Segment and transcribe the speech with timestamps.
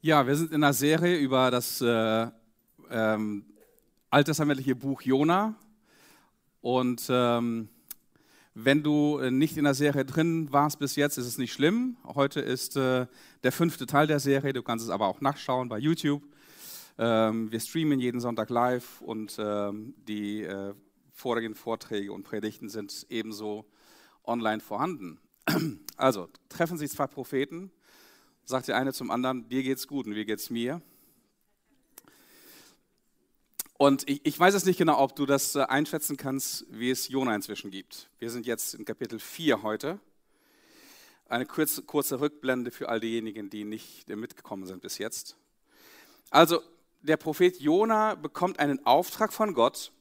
[0.00, 2.28] Ja, wir sind in einer Serie über das äh,
[2.90, 3.44] ähm,
[4.10, 5.54] alttestamentliche Buch Jona.
[6.60, 7.68] Und ähm,
[8.54, 11.96] wenn du nicht in der Serie drin warst bis jetzt, ist es nicht schlimm.
[12.04, 13.06] Heute ist äh,
[13.42, 14.52] der fünfte Teil der Serie.
[14.52, 16.22] Du kannst es aber auch nachschauen bei YouTube.
[16.98, 20.74] Ähm, wir streamen jeden Sonntag live und ähm, die äh,
[21.12, 23.66] vorigen Vorträge und Predigten sind ebenso
[24.24, 25.20] online vorhanden.
[25.96, 27.72] Also treffen sich zwei Propheten
[28.48, 30.80] sagt der eine zum anderen, dir geht's gut und wie geht's mir?
[33.76, 37.08] Und ich, ich weiß jetzt nicht genau, ob du das äh, einschätzen kannst, wie es
[37.08, 38.08] Jona inzwischen gibt.
[38.18, 40.00] Wir sind jetzt in Kapitel 4 heute.
[41.28, 45.36] Eine kurze, kurze Rückblende für all diejenigen, die nicht mitgekommen sind bis jetzt.
[46.30, 46.62] Also,
[47.02, 49.92] der Prophet Jona bekommt einen Auftrag von Gott.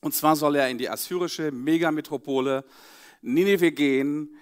[0.00, 2.64] Und zwar soll er in die assyrische Megametropole
[3.20, 4.36] Nineveh gehen,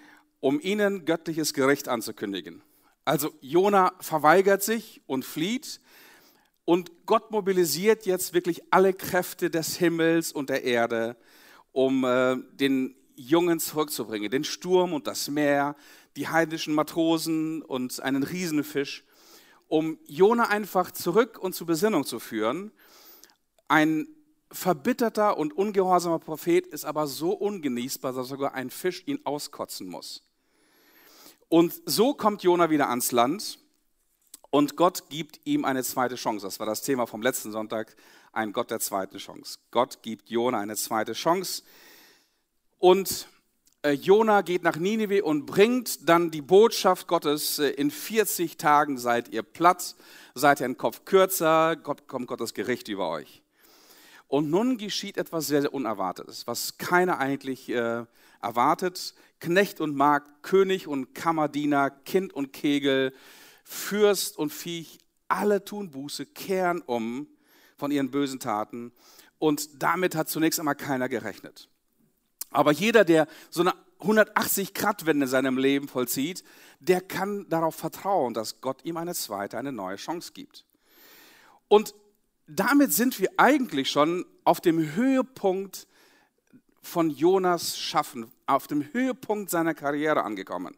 [0.44, 2.60] um ihnen göttliches Gericht anzukündigen.
[3.06, 5.80] Also Jona verweigert sich und flieht
[6.66, 11.16] und Gott mobilisiert jetzt wirklich alle Kräfte des Himmels und der Erde,
[11.72, 14.30] um äh, den Jungen zurückzubringen.
[14.30, 15.77] Den Sturm und das Meer,
[16.14, 19.02] die heidnischen Matrosen und einen Riesenfisch,
[19.69, 22.70] um Jona einfach zurück und zur Besinnung zu führen.
[23.66, 24.08] Ein
[24.52, 30.22] verbitterter und ungehorsamer Prophet ist aber so ungenießbar, dass sogar ein Fisch ihn auskotzen muss.
[31.55, 33.60] Und so kommt Jona wieder ans Land
[34.50, 36.44] und Gott gibt ihm eine zweite Chance.
[36.44, 37.94] Das war das Thema vom letzten Sonntag,
[38.33, 39.60] ein Gott der zweiten Chance.
[39.70, 41.62] Gott gibt Jona eine zweite Chance.
[42.80, 43.28] Und
[43.82, 48.98] äh, Jona geht nach Ninive und bringt dann die Botschaft Gottes, äh, in 40 Tagen
[48.98, 49.94] seid ihr platt,
[50.34, 53.44] seid ihr ein Kopf kürzer, kommt Gottes Gericht über euch.
[54.27, 58.06] Und nun geschieht etwas sehr, sehr Unerwartetes, was keiner eigentlich äh,
[58.42, 59.14] erwartet.
[59.45, 63.12] Knecht und Magd, König und Kammerdiener, Kind und Kegel,
[63.62, 67.27] Fürst und Viech, alle tun Buße, kehren um
[67.77, 68.91] von ihren bösen Taten.
[69.38, 71.69] Und damit hat zunächst einmal keiner gerechnet.
[72.50, 76.43] Aber jeder, der so eine 180-Grad-Wende in seinem Leben vollzieht,
[76.81, 80.65] der kann darauf vertrauen, dass Gott ihm eine zweite, eine neue Chance gibt.
[81.69, 81.94] Und
[82.47, 85.87] damit sind wir eigentlich schon auf dem Höhepunkt
[86.84, 90.77] von Jonas Schaffen, auf dem Höhepunkt seiner Karriere angekommen.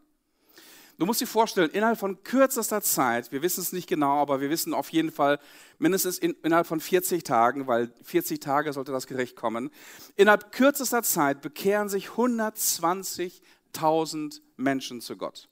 [0.99, 4.49] Du musst dir vorstellen, innerhalb von kürzester Zeit, wir wissen es nicht genau, aber wir
[4.49, 5.39] wissen auf jeden Fall
[5.79, 9.71] mindestens in, innerhalb von 40 Tagen, weil 40 Tage sollte das Gericht kommen,
[10.15, 15.51] innerhalb kürzester Zeit bekehren sich 120.000 Menschen zu Gott.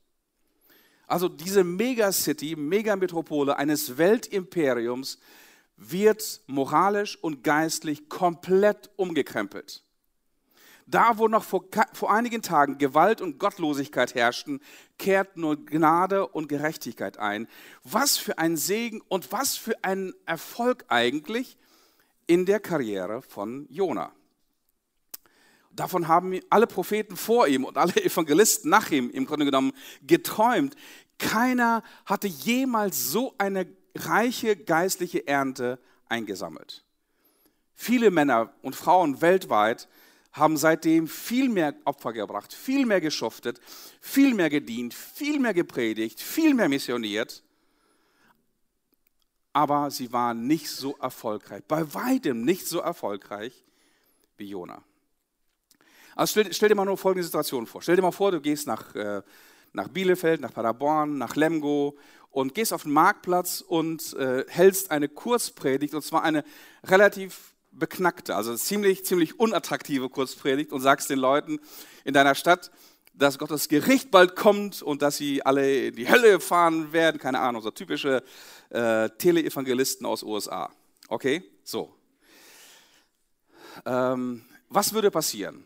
[1.07, 5.19] Also diese Megacity, Megametropole eines Weltimperiums
[5.77, 9.85] wird moralisch und geistlich komplett umgekrempelt.
[10.87, 14.61] Da, wo noch vor, vor einigen Tagen Gewalt und Gottlosigkeit herrschten,
[14.99, 17.49] kehrt nur Gnade und Gerechtigkeit ein.
[17.85, 21.57] Was für ein Segen und was für ein Erfolg eigentlich
[22.27, 24.13] in der Karriere von Jona.
[25.71, 30.77] Davon haben alle Propheten vor ihm und alle Evangelisten nach ihm im Grunde genommen geträumt.
[31.19, 36.85] Keiner hatte jemals so eine reiche geistliche Ernte eingesammelt.
[37.75, 39.89] Viele Männer und Frauen weltweit
[40.35, 43.61] haben seitdem viel mehr Opfer gebracht, viel mehr geschuftet,
[44.01, 47.45] viel mehr gedient, viel mehr gepredigt, viel mehr missioniert.
[49.53, 53.65] Aber sie waren nicht so erfolgreich, bei weitem nicht so erfolgreich
[54.37, 54.83] wie Jona.
[56.17, 57.81] Also stell, stell, dir mal nur folgende Situation vor.
[57.81, 59.23] Stell dir mal vor, du gehst nach, äh,
[59.73, 61.97] nach Bielefeld, nach Paderborn, nach Lemgo
[62.31, 66.43] und gehst auf den Marktplatz und äh, hältst eine Kurzpredigt, und zwar eine
[66.83, 71.61] relativ beknackte, also ziemlich, ziemlich unattraktive Kurzpredigt und sagst den Leuten
[72.05, 72.71] in deiner Stadt,
[73.15, 77.41] dass Gottes Gericht bald kommt und dass sie alle in die Hölle fahren werden, keine
[77.41, 78.23] Ahnung, so typische
[78.71, 80.71] äh, Teleevangelisten aus USA.
[81.09, 81.95] Okay, so.
[83.87, 85.65] Ähm, was würde passieren?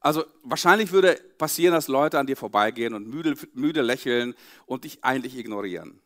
[0.00, 4.34] Also wahrscheinlich würde passieren, dass Leute an dir vorbeigehen und müde, müde lächeln
[4.66, 6.00] und dich eigentlich ignorieren.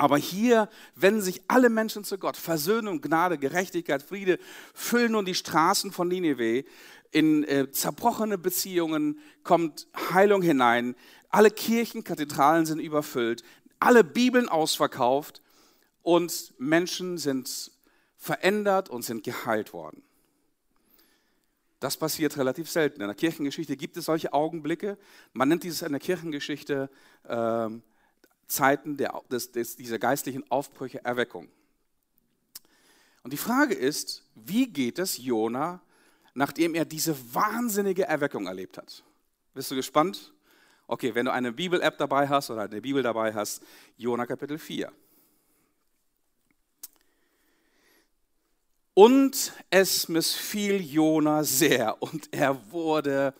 [0.00, 2.38] Aber hier wenden sich alle Menschen zu Gott.
[2.38, 4.38] Versöhnung, Gnade, Gerechtigkeit, Friede
[4.72, 6.64] füllen nun die Straßen von Nineveh.
[7.10, 10.96] In äh, zerbrochene Beziehungen kommt Heilung hinein.
[11.28, 13.42] Alle Kirchen, Kathedralen sind überfüllt.
[13.78, 15.42] Alle Bibeln ausverkauft.
[16.00, 17.70] Und Menschen sind
[18.16, 20.02] verändert und sind geheilt worden.
[21.78, 23.02] Das passiert relativ selten.
[23.02, 24.96] In der Kirchengeschichte gibt es solche Augenblicke.
[25.34, 26.88] Man nennt dieses in der Kirchengeschichte
[27.24, 27.68] äh,
[28.50, 31.48] Zeiten der, des, des, dieser geistlichen Aufbrüche, Erweckung.
[33.22, 35.80] Und die Frage ist, wie geht es Jona,
[36.34, 39.04] nachdem er diese wahnsinnige Erweckung erlebt hat?
[39.54, 40.32] Bist du gespannt?
[40.86, 43.62] Okay, wenn du eine Bibel-App dabei hast oder eine Bibel dabei hast,
[43.96, 44.90] Jona Kapitel 4.
[48.94, 53.32] Und es missfiel Jona sehr und er wurde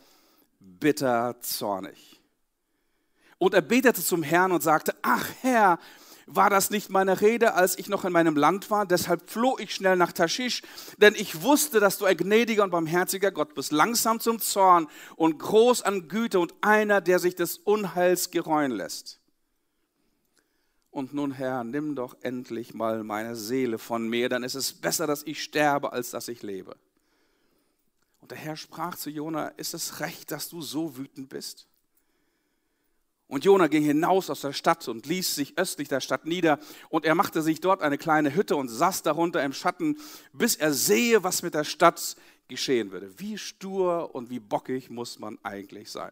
[0.60, 2.19] bitter zornig.
[3.40, 5.78] Und er betete zum Herrn und sagte, ach Herr,
[6.26, 8.84] war das nicht meine Rede, als ich noch in meinem Land war?
[8.84, 10.60] Deshalb floh ich schnell nach Taschisch,
[10.98, 15.38] denn ich wusste, dass du ein gnädiger und barmherziger Gott bist, langsam zum Zorn und
[15.38, 19.20] groß an Güte und einer, der sich des Unheils gereuen lässt.
[20.90, 25.06] Und nun, Herr, nimm doch endlich mal meine Seele von mir, dann ist es besser,
[25.06, 26.76] dass ich sterbe, als dass ich lebe.
[28.20, 31.69] Und der Herr sprach zu Jona, ist es recht, dass du so wütend bist?
[33.30, 36.58] Und Jona ging hinaus aus der Stadt und ließ sich östlich der Stadt nieder.
[36.88, 39.98] Und er machte sich dort eine kleine Hütte und saß darunter im Schatten,
[40.32, 42.16] bis er sehe, was mit der Stadt
[42.48, 43.08] geschehen würde.
[43.18, 46.10] Wie stur und wie bockig muss man eigentlich sein?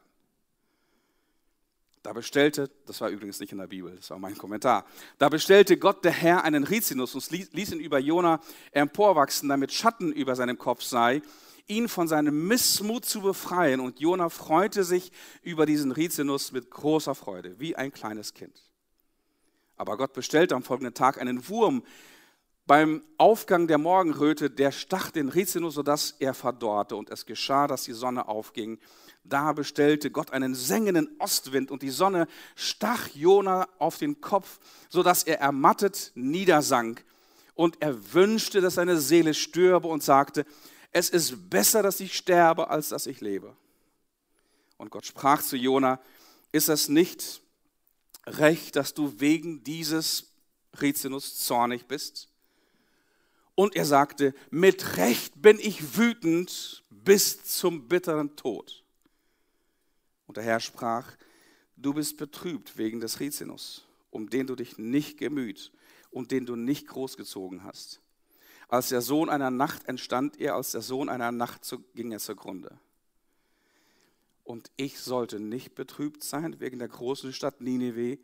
[2.04, 4.86] Da bestellte, das war übrigens nicht in der Bibel, das war mein Kommentar,
[5.18, 10.12] da bestellte Gott der Herr einen Rizinus und ließ ihn über Jona emporwachsen, damit Schatten
[10.12, 11.20] über seinem Kopf sei
[11.68, 13.80] ihn von seinem Missmut zu befreien.
[13.80, 15.12] Und Jona freute sich
[15.42, 18.62] über diesen Rizinus mit großer Freude, wie ein kleines Kind.
[19.76, 21.84] Aber Gott bestellte am folgenden Tag einen Wurm
[22.68, 26.96] beim Aufgang der Morgenröte, der stach den Rizinus, sodass er verdorrte.
[26.96, 28.78] Und es geschah, dass die Sonne aufging.
[29.24, 34.58] Da bestellte Gott einen sengenden Ostwind und die Sonne stach Jona auf den Kopf,
[34.90, 37.04] sodass er ermattet niedersank.
[37.54, 40.44] Und er wünschte, dass seine Seele stürbe und sagte,
[40.93, 43.56] es ist besser, dass ich sterbe, als dass ich lebe.
[44.76, 46.00] Und Gott sprach zu Jona,
[46.52, 47.43] ist es nicht
[48.26, 50.32] recht, dass du wegen dieses
[50.81, 52.29] Rizinus zornig bist?
[53.55, 58.85] Und er sagte, mit Recht bin ich wütend bis zum bitteren Tod.
[60.26, 61.17] Und der Herr sprach,
[61.76, 65.73] du bist betrübt wegen des Rizinus, um den du dich nicht gemüht
[66.11, 68.00] und den du nicht großgezogen hast.
[68.68, 71.62] Als der Sohn einer Nacht entstand er, als der Sohn einer Nacht
[71.94, 72.78] ging er zugrunde.
[74.44, 78.18] Und ich sollte nicht betrübt sein wegen der großen Stadt Nineveh,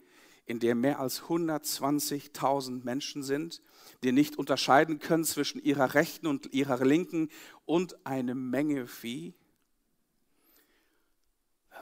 [0.47, 3.63] in der mehr als 120.000 Menschen sind,
[4.03, 7.31] die nicht unterscheiden können zwischen ihrer rechten und ihrer linken
[7.65, 9.35] und eine Menge Vieh.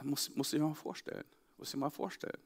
[0.01, 1.25] Muss, muss ich mal vorstellen.
[1.57, 2.39] Muss ich mal vorstellen.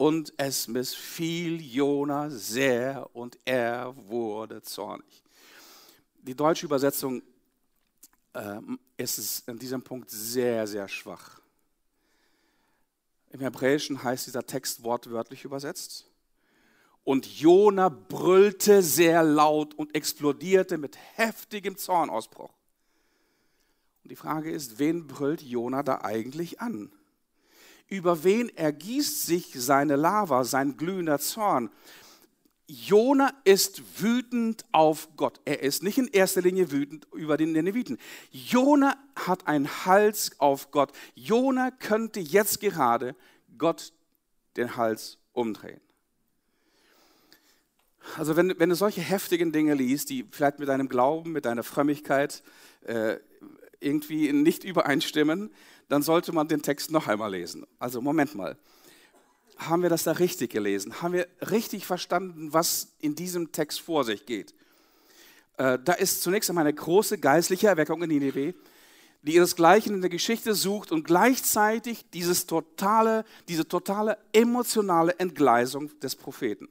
[0.00, 5.22] Und es missfiel Jona sehr und er wurde zornig.
[6.22, 7.22] Die deutsche Übersetzung
[8.32, 8.60] äh,
[8.96, 11.42] ist an diesem Punkt sehr, sehr schwach.
[13.28, 16.08] Im Hebräischen heißt dieser Text wortwörtlich übersetzt.
[17.04, 22.54] Und Jona brüllte sehr laut und explodierte mit heftigem Zornausbruch.
[24.02, 26.90] Und die Frage ist, wen brüllt Jona da eigentlich an?
[27.90, 31.70] Über wen ergießt sich seine Lava, sein glühender Zorn?
[32.66, 35.40] Jona ist wütend auf Gott.
[35.44, 37.98] Er ist nicht in erster Linie wütend über den Nineviten.
[38.30, 40.92] Jona hat einen Hals auf Gott.
[41.16, 43.16] Jona könnte jetzt gerade
[43.58, 43.92] Gott
[44.56, 45.80] den Hals umdrehen.
[48.16, 51.64] Also wenn, wenn du solche heftigen Dinge liest, die vielleicht mit deinem Glauben, mit deiner
[51.64, 52.42] Frömmigkeit
[52.82, 53.16] äh,
[53.80, 55.50] irgendwie nicht übereinstimmen,
[55.88, 57.66] dann sollte man den Text noch einmal lesen.
[57.78, 58.56] Also Moment mal.
[59.56, 61.02] Haben wir das da richtig gelesen?
[61.02, 64.54] Haben wir richtig verstanden, was in diesem Text vor sich geht?
[65.58, 68.54] Äh, da ist zunächst einmal eine große geistliche Erweckung in Nineveh,
[69.22, 76.16] die ihresgleichen in der Geschichte sucht und gleichzeitig dieses totale, diese totale emotionale Entgleisung des
[76.16, 76.68] Propheten.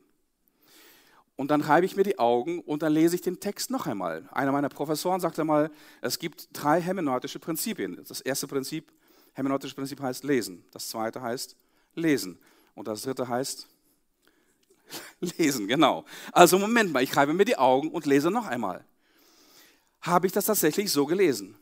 [1.40, 4.28] Und dann reibe ich mir die Augen und dann lese ich den Text noch einmal.
[4.34, 8.04] Einer meiner Professoren sagte mal, es gibt drei hermeneutische Prinzipien.
[8.10, 8.92] Das erste Prinzip,
[9.32, 10.66] hermeneutische Prinzip heißt lesen.
[10.72, 11.56] Das zweite heißt
[11.96, 12.38] lesen.
[12.76, 13.70] Und das dritte heißt
[15.38, 16.04] lesen, genau.
[16.34, 18.84] Also Moment mal, ich reibe mir die Augen und lese noch einmal.
[20.02, 21.56] Habe ich das tatsächlich so gelesen?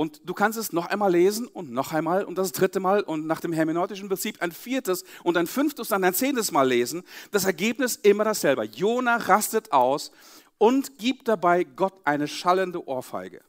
[0.00, 3.26] Und du kannst es noch einmal lesen und noch einmal und das dritte Mal und
[3.26, 7.02] nach dem hermeneutischen Prinzip ein viertes und ein fünftes und ein zehntes Mal lesen.
[7.32, 8.64] Das Ergebnis immer dasselbe.
[8.64, 10.10] Jona rastet aus
[10.56, 13.42] und gibt dabei Gott eine schallende Ohrfeige.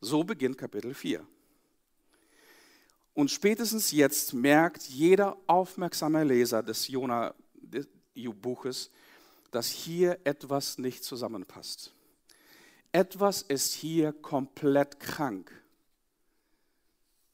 [0.00, 1.26] So beginnt Kapitel 4.
[3.12, 8.92] Und spätestens jetzt merkt jeder aufmerksame Leser des Jona-Buches,
[9.50, 11.92] dass hier etwas nicht zusammenpasst
[12.94, 15.50] etwas ist hier komplett krank.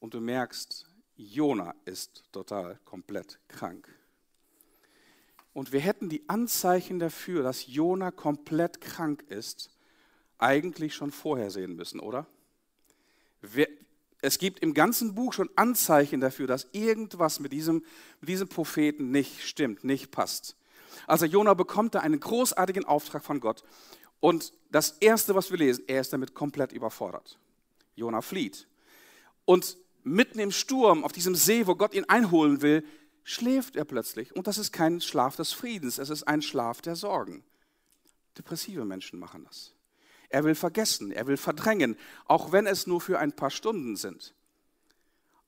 [0.01, 0.87] Und du merkst,
[1.17, 3.87] Jona ist total komplett krank.
[5.53, 9.71] Und wir hätten die Anzeichen dafür, dass Jona komplett krank ist,
[10.39, 12.27] eigentlich schon vorher sehen müssen, oder?
[14.23, 17.85] es gibt im ganzen Buch schon Anzeichen dafür, dass irgendwas mit diesem,
[18.21, 20.57] mit diesem Propheten nicht stimmt, nicht passt.
[21.07, 23.65] Also Jona bekommt da einen großartigen Auftrag von Gott.
[24.21, 27.39] Und das Erste, was wir lesen, er ist damit komplett überfordert.
[27.97, 28.69] Jona flieht.
[29.45, 32.85] Und mitten im Sturm, auf diesem See, wo Gott ihn einholen will,
[33.25, 34.35] schläft er plötzlich.
[34.35, 37.45] Und das ist kein Schlaf des Friedens, es ist ein Schlaf der Sorgen.
[38.37, 39.75] Depressive Menschen machen das.
[40.29, 41.97] Er will vergessen, er will verdrängen,
[42.27, 44.35] auch wenn es nur für ein paar Stunden sind.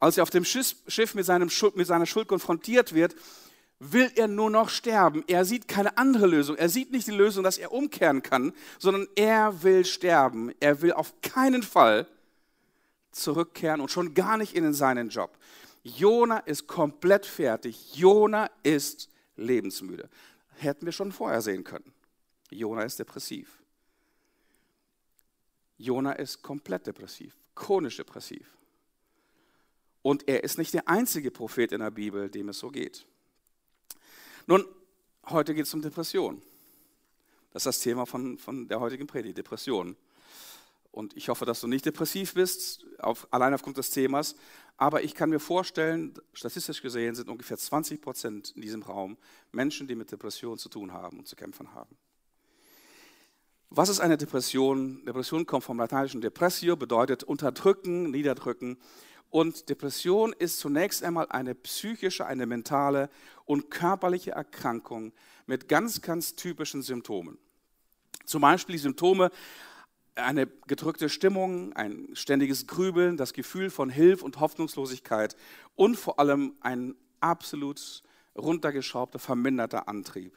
[0.00, 3.14] Als er auf dem Schiff mit, seinem Schuld, mit seiner Schuld konfrontiert wird,
[3.84, 5.24] will er nur noch sterben.
[5.26, 6.56] Er sieht keine andere Lösung.
[6.56, 10.52] Er sieht nicht die Lösung, dass er umkehren kann, sondern er will sterben.
[10.60, 12.06] Er will auf keinen Fall
[13.10, 15.36] zurückkehren und schon gar nicht in seinen Job.
[15.82, 17.96] Jona ist komplett fertig.
[17.96, 20.08] Jona ist lebensmüde.
[20.58, 21.92] Hätten wir schon vorher sehen können.
[22.50, 23.58] Jona ist depressiv.
[25.76, 28.56] Jona ist komplett depressiv, chronisch depressiv.
[30.02, 33.06] Und er ist nicht der einzige Prophet in der Bibel, dem es so geht.
[34.46, 34.64] Nun,
[35.28, 36.42] heute geht es um Depression.
[37.52, 39.96] Das ist das Thema von, von der heutigen Predigt, Depression.
[40.90, 44.34] Und ich hoffe, dass du nicht depressiv bist, auf, allein aufgrund des Themas.
[44.76, 49.16] Aber ich kann mir vorstellen, statistisch gesehen sind ungefähr 20 Prozent in diesem Raum
[49.52, 51.96] Menschen, die mit Depression zu tun haben und zu kämpfen haben.
[53.70, 55.02] Was ist eine Depression?
[55.06, 58.76] Depression kommt vom lateinischen depressio, bedeutet unterdrücken, niederdrücken.
[59.32, 63.08] Und Depression ist zunächst einmal eine psychische, eine mentale
[63.46, 65.14] und körperliche Erkrankung
[65.46, 67.38] mit ganz, ganz typischen Symptomen.
[68.26, 69.30] Zum Beispiel die Symptome
[70.16, 75.34] eine gedrückte Stimmung, ein ständiges Grübeln, das Gefühl von Hilf- und Hoffnungslosigkeit
[75.76, 78.02] und vor allem ein absolut
[78.36, 80.36] runtergeschraubter, verminderter Antrieb.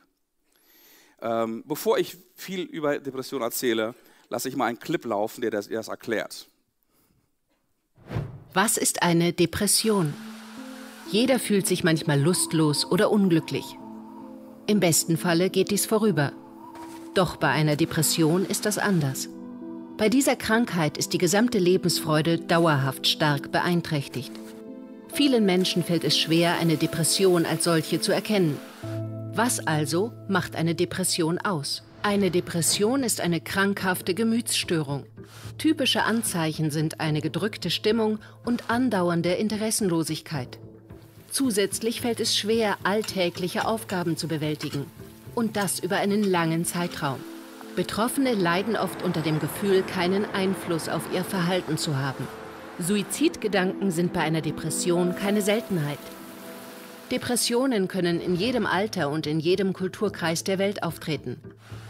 [1.22, 3.94] Ähm, bevor ich viel über Depression erzähle,
[4.30, 6.48] lasse ich mal einen Clip laufen, der das, der das erklärt.
[8.56, 10.14] Was ist eine Depression?
[11.12, 13.66] Jeder fühlt sich manchmal lustlos oder unglücklich.
[14.66, 16.32] Im besten Falle geht dies vorüber.
[17.16, 19.28] Doch bei einer Depression ist das anders.
[19.98, 24.32] Bei dieser Krankheit ist die gesamte Lebensfreude dauerhaft stark beeinträchtigt.
[25.12, 28.58] Vielen Menschen fällt es schwer, eine Depression als solche zu erkennen.
[29.34, 31.84] Was also macht eine Depression aus?
[32.08, 35.08] Eine Depression ist eine krankhafte Gemütsstörung.
[35.58, 40.60] Typische Anzeichen sind eine gedrückte Stimmung und andauernde Interessenlosigkeit.
[41.32, 44.86] Zusätzlich fällt es schwer, alltägliche Aufgaben zu bewältigen.
[45.34, 47.18] Und das über einen langen Zeitraum.
[47.76, 52.28] Betroffene leiden oft unter dem Gefühl, keinen Einfluss auf ihr Verhalten zu haben.
[52.78, 55.98] Suizidgedanken sind bei einer Depression keine Seltenheit.
[57.10, 61.38] Depressionen können in jedem Alter und in jedem Kulturkreis der Welt auftreten.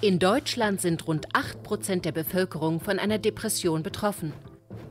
[0.06, 4.34] In Deutschland sind rund 8% der Bevölkerung von einer Depression betroffen.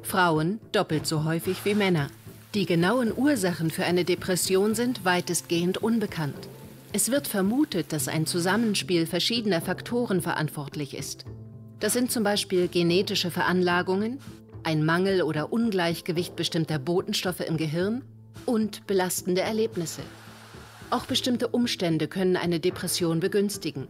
[0.02, 2.08] Frauen doppelt so häufig wie Männer.
[2.52, 6.48] Die genauen Ursachen für eine Depression sind weitestgehend unbekannt.
[6.92, 11.24] Es wird vermutet, dass ein Zusammenspiel verschiedener Faktoren verantwortlich ist.
[11.78, 14.18] Das sind zum Beispiel genetische Veranlagungen,
[14.64, 18.02] ein Mangel oder Ungleichgewicht bestimmter Botenstoffe im Gehirn
[18.46, 20.02] und belastende Erlebnisse.
[20.90, 23.86] Auch bestimmte Umstände können eine Depression begünstigen.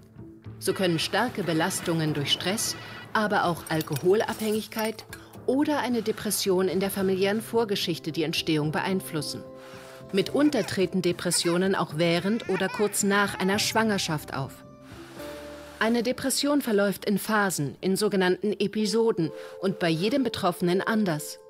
[0.64, 2.74] So können starke Belastungen durch Stress,
[3.12, 5.04] aber auch Alkoholabhängigkeit
[5.44, 9.44] oder eine Depression in der familiären Vorgeschichte die Entstehung beeinflussen.
[10.12, 14.64] Mitunter treten Depressionen auch während oder kurz nach einer Schwangerschaft auf.
[15.80, 21.40] Eine Depression verläuft in Phasen, in sogenannten Episoden und bei jedem Betroffenen anders.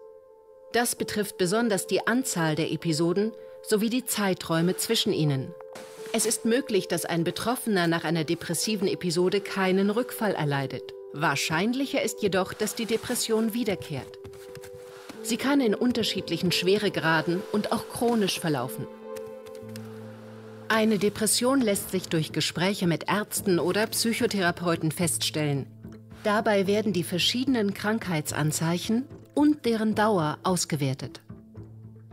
[0.73, 3.31] Das betrifft besonders die Anzahl der Episoden
[3.63, 5.55] sowie die Zeiträume zwischen ihnen.
[6.17, 10.95] Es ist möglich, dass ein Betroffener nach einer depressiven Episode keinen Rückfall erleidet.
[11.13, 14.21] Wahrscheinlicher ist jedoch, dass die Depression wiederkehrt.
[15.25, 18.87] Sie kann in unterschiedlichen Schweregraden und auch chronisch verlaufen.
[20.69, 25.67] Eine Depression lässt sich durch Gespräche mit Ärzten oder Psychotherapeuten feststellen.
[26.23, 29.05] Dabei werden die verschiedenen Krankheitsanzeichen
[29.35, 31.24] und deren Dauer ausgewertet.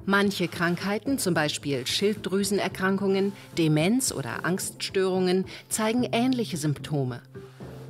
[0.06, 7.22] Manche Krankheiten, zum Beispiel Schilddrüsenerkrankungen, Demenz oder Angststörungen, zeigen ähnliche Symptome.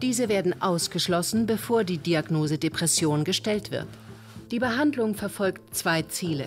[0.02, 3.88] Diese werden ausgeschlossen, bevor die Diagnose Depression gestellt wird.
[4.50, 6.46] Die Behandlung verfolgt zwei Ziele.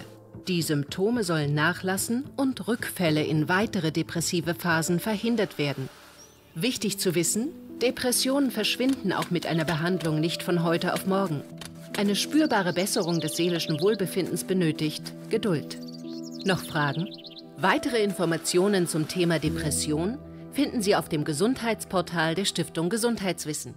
[0.49, 5.88] Die Symptome sollen nachlassen und Rückfälle in weitere depressive Phasen verhindert werden.
[6.54, 7.49] Wichtig zu wissen,
[7.80, 11.42] Depressionen verschwinden auch mit einer Behandlung nicht von heute auf morgen.
[11.97, 15.79] Eine spürbare Besserung des seelischen Wohlbefindens benötigt Geduld.
[16.45, 17.09] Noch Fragen?
[17.57, 20.19] Weitere Informationen zum Thema Depression
[20.53, 23.75] finden Sie auf dem Gesundheitsportal der Stiftung Gesundheitswissen.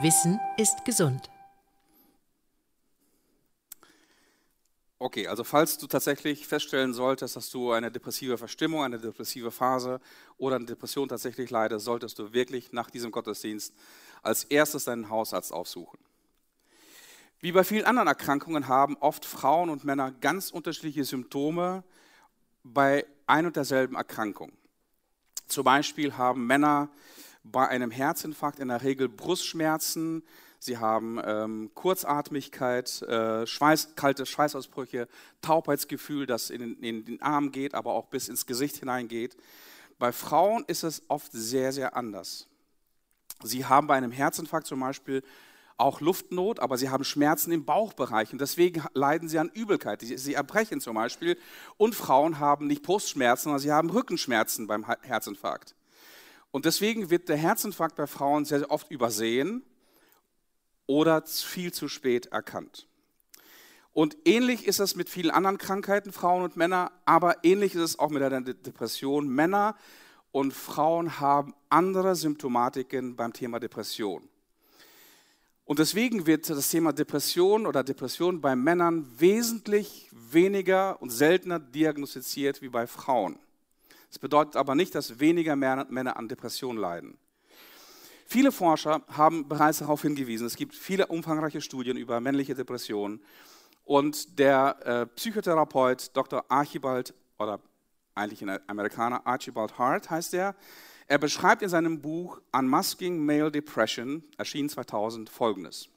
[0.00, 1.30] Wissen ist gesund.
[4.98, 10.00] Okay, also falls du tatsächlich feststellen solltest, dass du eine depressive Verstimmung, eine depressive Phase
[10.38, 13.72] oder eine Depression tatsächlich leidest, solltest du wirklich nach diesem Gottesdienst
[14.24, 16.00] als erstes deinen Hausarzt aufsuchen.
[17.40, 21.84] Wie bei vielen anderen Erkrankungen haben oft Frauen und Männer ganz unterschiedliche Symptome
[22.64, 24.50] bei ein und derselben Erkrankung.
[25.46, 26.90] Zum Beispiel haben Männer
[27.44, 30.24] bei einem Herzinfarkt in der Regel Brustschmerzen,
[30.58, 35.06] sie haben ähm, Kurzatmigkeit, äh, Schweiß, kalte Schweißausbrüche,
[35.40, 39.36] Taubheitsgefühl, das in, in den Arm geht, aber auch bis ins Gesicht hineingeht.
[40.00, 42.48] Bei Frauen ist es oft sehr, sehr anders.
[43.44, 45.22] Sie haben bei einem Herzinfarkt zum Beispiel
[45.78, 50.02] auch Luftnot, aber sie haben Schmerzen im Bauchbereich und deswegen leiden sie an Übelkeit.
[50.02, 51.38] Sie erbrechen zum Beispiel
[51.76, 55.74] und Frauen haben nicht Brustschmerzen, sondern sie haben Rückenschmerzen beim Herzinfarkt.
[56.50, 59.62] Und deswegen wird der Herzinfarkt bei Frauen sehr, oft übersehen
[60.86, 62.88] oder viel zu spät erkannt.
[63.92, 67.98] Und ähnlich ist es mit vielen anderen Krankheiten, Frauen und Männer, aber ähnlich ist es
[67.98, 69.28] auch mit der Depression.
[69.28, 69.76] Männer
[70.32, 74.28] und Frauen haben andere Symptomatiken beim Thema Depression.
[75.68, 82.62] Und deswegen wird das Thema Depression oder Depression bei Männern wesentlich weniger und seltener diagnostiziert
[82.62, 83.38] wie bei Frauen.
[84.08, 87.18] Das bedeutet aber nicht, dass weniger Männer an Depressionen leiden.
[88.24, 93.20] Viele Forscher haben bereits darauf hingewiesen, es gibt viele umfangreiche Studien über männliche Depressionen.
[93.84, 96.46] Und der äh, Psychotherapeut Dr.
[96.48, 97.60] Archibald, oder
[98.14, 100.56] eigentlich ein Amerikaner, Archibald Hart heißt er,
[101.08, 105.88] er beschreibt in seinem Buch Unmasking Male Depression, erschienen 2000, folgendes.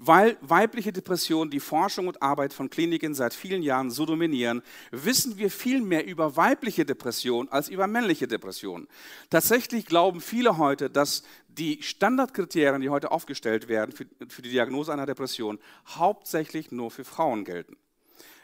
[0.00, 4.62] Weil weibliche Depressionen die Forschung und Arbeit von Kliniken seit vielen Jahren so dominieren,
[4.92, 8.86] wissen wir viel mehr über weibliche Depressionen als über männliche Depressionen.
[9.28, 14.92] Tatsächlich glauben viele heute, dass die Standardkriterien, die heute aufgestellt werden für, für die Diagnose
[14.92, 17.76] einer Depression, hauptsächlich nur für Frauen gelten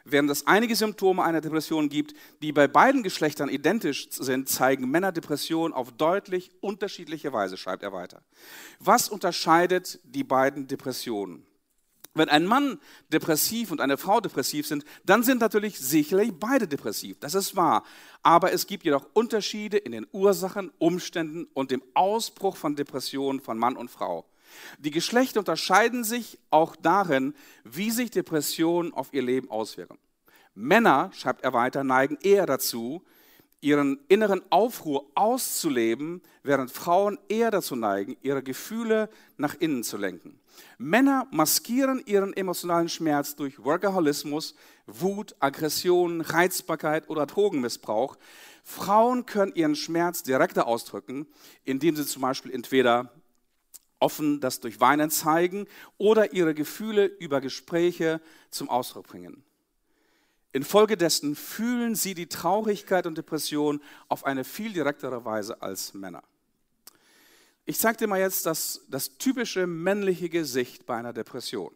[0.04, 5.12] während es einige Symptome einer Depression gibt, die bei beiden Geschlechtern identisch sind, zeigen Männer
[5.12, 8.22] Depressionen auf deutlich unterschiedliche Weise, schreibt er weiter.
[8.78, 11.46] Was unterscheidet die beiden Depressionen?
[12.16, 12.78] Wenn ein Mann
[13.12, 17.18] depressiv und eine Frau depressiv sind, dann sind natürlich sicherlich beide depressiv.
[17.18, 17.82] Das ist wahr.
[18.22, 23.58] Aber es gibt jedoch Unterschiede in den Ursachen, Umständen und dem Ausbruch von Depressionen von
[23.58, 24.24] Mann und Frau.
[24.78, 29.98] Die Geschlechter unterscheiden sich auch darin, wie sich Depressionen auf ihr Leben auswirken.
[30.54, 33.02] Männer, schreibt er weiter, neigen eher dazu,
[33.64, 40.38] ihren inneren Aufruhr auszuleben, während Frauen eher dazu neigen, ihre Gefühle nach innen zu lenken.
[40.76, 44.54] Männer maskieren ihren emotionalen Schmerz durch Workaholismus,
[44.86, 48.16] Wut, Aggression, Reizbarkeit oder Drogenmissbrauch.
[48.62, 51.26] Frauen können ihren Schmerz direkter ausdrücken,
[51.64, 53.12] indem sie zum Beispiel entweder
[54.04, 59.42] offen das durch Weinen zeigen oder ihre Gefühle über Gespräche zum Ausdruck bringen.
[60.52, 66.22] Infolgedessen fühlen sie die Traurigkeit und Depression auf eine viel direktere Weise als Männer.
[67.64, 71.74] Ich zeige dir mal jetzt das, das typische männliche Gesicht bei einer Depression.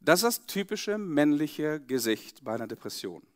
[0.00, 3.26] Das ist das typische männliche Gesicht bei einer Depression.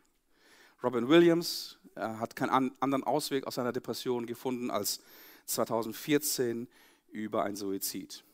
[0.81, 5.01] Robin Williams hat keinen anderen Ausweg aus seiner Depression gefunden als
[5.47, 6.69] 2014
[7.13, 8.25] über ein Suizid.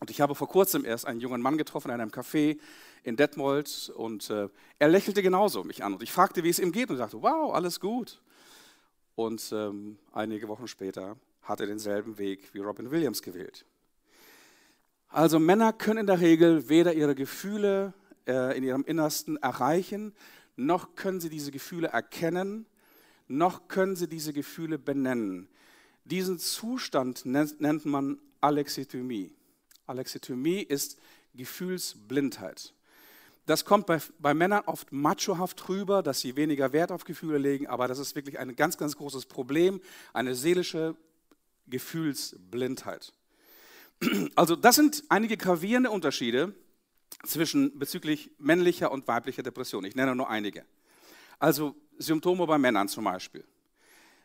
[0.00, 2.58] Und ich habe vor kurzem erst einen jungen Mann getroffen in einem Café
[3.02, 5.94] in Detmold und äh, er lächelte genauso mich an.
[5.94, 8.20] Und ich fragte, wie es ihm geht und sagte, wow, alles gut.
[9.14, 13.66] Und ähm, einige Wochen später hat er denselben Weg wie Robin Williams gewählt.
[15.08, 17.92] Also Männer können in der Regel weder ihre Gefühle
[18.26, 20.14] äh, in ihrem Innersten erreichen,
[20.56, 22.66] noch können sie diese Gefühle erkennen,
[23.26, 25.48] noch können sie diese Gefühle benennen.
[26.10, 29.32] Diesen Zustand nennt man Alexithymie.
[29.86, 30.98] Alexithymie ist
[31.34, 32.74] Gefühlsblindheit.
[33.46, 37.66] Das kommt bei, bei, Männern oft machohaft rüber, dass sie weniger Wert auf Gefühle legen,
[37.66, 39.80] aber das ist wirklich ein ganz, ganz großes Problem,
[40.12, 40.96] eine seelische
[41.66, 43.12] Gefühlsblindheit.
[44.34, 46.54] Also das sind einige gravierende Unterschiede
[47.24, 49.84] zwischen bezüglich männlicher und weiblicher Depression.
[49.84, 50.64] Ich nenne nur einige.
[51.38, 53.44] Also Symptome bei Männern zum Beispiel.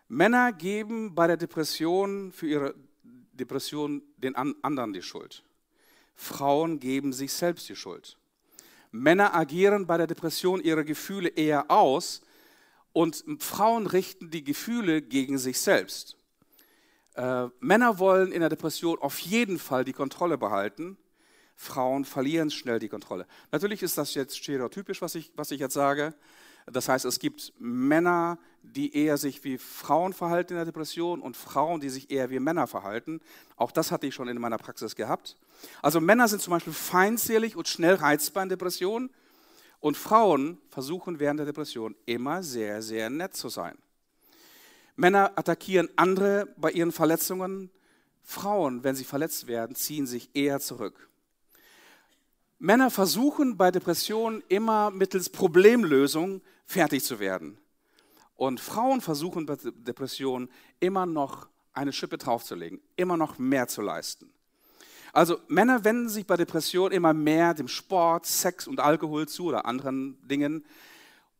[0.07, 2.75] Männer geben bei der Depression für ihre
[3.33, 5.43] Depression den anderen die Schuld.
[6.15, 8.17] Frauen geben sich selbst die Schuld.
[8.91, 12.21] Männer agieren bei der Depression ihre Gefühle eher aus
[12.93, 16.15] und Frauen richten die Gefühle gegen sich selbst.
[17.15, 20.97] Äh, Männer wollen in der Depression auf jeden Fall die Kontrolle behalten.
[21.55, 23.27] Frauen verlieren schnell die Kontrolle.
[23.51, 26.13] Natürlich ist das jetzt stereotypisch, was ich, was ich jetzt sage.
[26.65, 28.39] Das heißt, es gibt Männer,
[28.73, 32.39] die eher sich wie Frauen verhalten in der Depression und Frauen, die sich eher wie
[32.39, 33.21] Männer verhalten.
[33.55, 35.37] Auch das hatte ich schon in meiner Praxis gehabt.
[35.81, 39.09] Also Männer sind zum Beispiel feindselig und schnell reizbar in Depressionen
[39.79, 43.77] und Frauen versuchen während der Depression immer sehr, sehr nett zu sein.
[44.95, 47.69] Männer attackieren andere bei ihren Verletzungen.
[48.23, 51.09] Frauen, wenn sie verletzt werden, ziehen sich eher zurück.
[52.57, 57.57] Männer versuchen bei Depressionen immer mittels Problemlösung fertig zu werden.
[58.35, 64.31] Und Frauen versuchen bei Depressionen immer noch eine Schippe draufzulegen, immer noch mehr zu leisten.
[65.13, 69.65] Also Männer wenden sich bei Depressionen immer mehr dem Sport, Sex und Alkohol zu oder
[69.65, 70.65] anderen Dingen.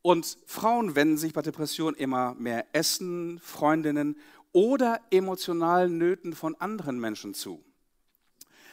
[0.02, 4.18] Und Frauen wenden sich bei Depressionen immer mehr Essen, Freundinnen
[4.54, 7.66] oder emotionalen Nöten von anderen Menschen zu.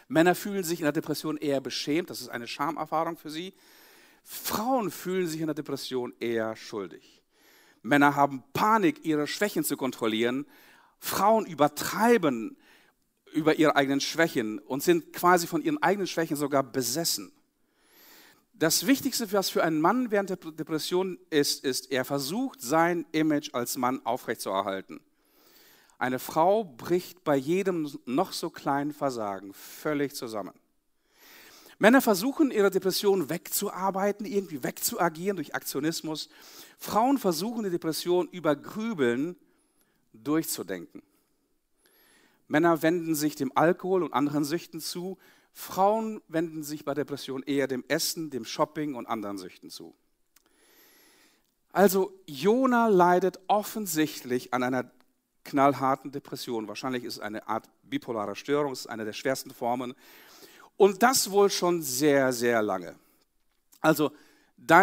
[0.07, 3.55] Männer fühlen sich in der Depression eher beschämt, das ist eine Schamerfahrung für sie.
[4.23, 7.22] Frauen fühlen sich in der Depression eher schuldig.
[7.83, 10.47] Männer haben Panik, ihre Schwächen zu kontrollieren.
[10.99, 12.57] Frauen übertreiben
[13.33, 17.33] über ihre eigenen Schwächen und sind quasi von ihren eigenen Schwächen sogar besessen.
[18.55, 23.51] Das Wichtigste, was für einen Mann während der Depression ist, ist, er versucht, sein Image
[23.55, 25.01] als Mann aufrechtzuerhalten.
[25.99, 30.53] Eine Frau bricht bei jedem noch so kleinen Versagen völlig zusammen.
[31.83, 36.29] Männer versuchen, ihre Depression wegzuarbeiten, irgendwie wegzuagieren durch Aktionismus.
[36.79, 39.35] Frauen versuchen, die Depression über Grübeln
[40.13, 41.03] durchzudenken.
[42.47, 45.19] Männer wenden sich dem Alkohol und anderen Süchten zu.
[45.53, 49.93] Frauen wenden sich bei Depression eher dem Essen, dem Shopping und anderen Süchten zu.
[51.73, 54.89] Also Jona leidet offensichtlich an einer
[55.43, 56.69] knallharten Depression.
[56.69, 59.95] Wahrscheinlich ist es eine Art bipolarer Störung, es ist eine der schwersten Formen.
[60.83, 62.97] Und das wohl schon sehr, sehr lange.
[63.81, 64.11] Also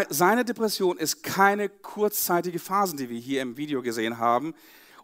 [0.08, 4.54] seine Depression ist keine kurzzeitige Phase, die wir hier im Video gesehen haben,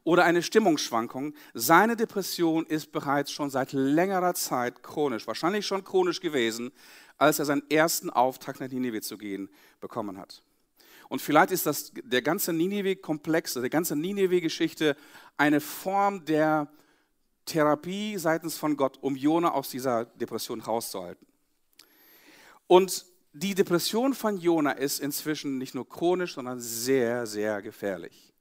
[0.05, 1.33] oder eine Stimmungsschwankung.
[1.53, 6.71] Seine Depression ist bereits schon seit längerer Zeit chronisch, wahrscheinlich schon chronisch gewesen,
[7.17, 9.49] als er seinen ersten Auftrag nach Ninive zu gehen
[9.81, 10.43] bekommen hat.
[11.09, 14.95] Und vielleicht ist das der ganze Ninive-Komplex, der ganze Ninive-Geschichte
[15.35, 16.69] eine Form der
[17.45, 21.25] Therapie seitens von Gott, um Jona aus dieser Depression rauszuhalten.
[22.67, 28.33] Und die Depression von Jona ist inzwischen nicht nur chronisch, sondern sehr, sehr gefährlich.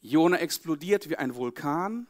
[0.00, 2.08] Jona explodiert wie ein Vulkan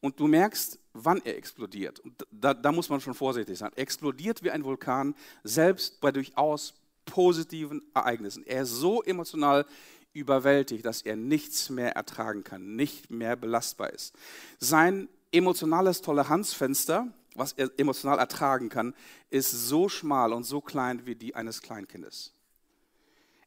[0.00, 2.00] und du merkst, wann er explodiert.
[2.00, 3.70] Und da, da muss man schon vorsichtig sein.
[3.76, 6.74] Er explodiert wie ein Vulkan, selbst bei durchaus
[7.04, 8.46] positiven Ereignissen.
[8.46, 9.66] Er ist so emotional
[10.12, 14.14] überwältigt, dass er nichts mehr ertragen kann, nicht mehr belastbar ist.
[14.58, 18.94] Sein emotionales Toleranzfenster, was er emotional ertragen kann,
[19.30, 22.34] ist so schmal und so klein wie die eines Kleinkindes.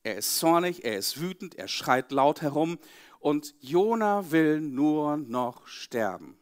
[0.04, 2.80] Er ist zornig, er ist wütend, er schreit laut herum
[3.20, 6.38] und Jona will nur noch sterben.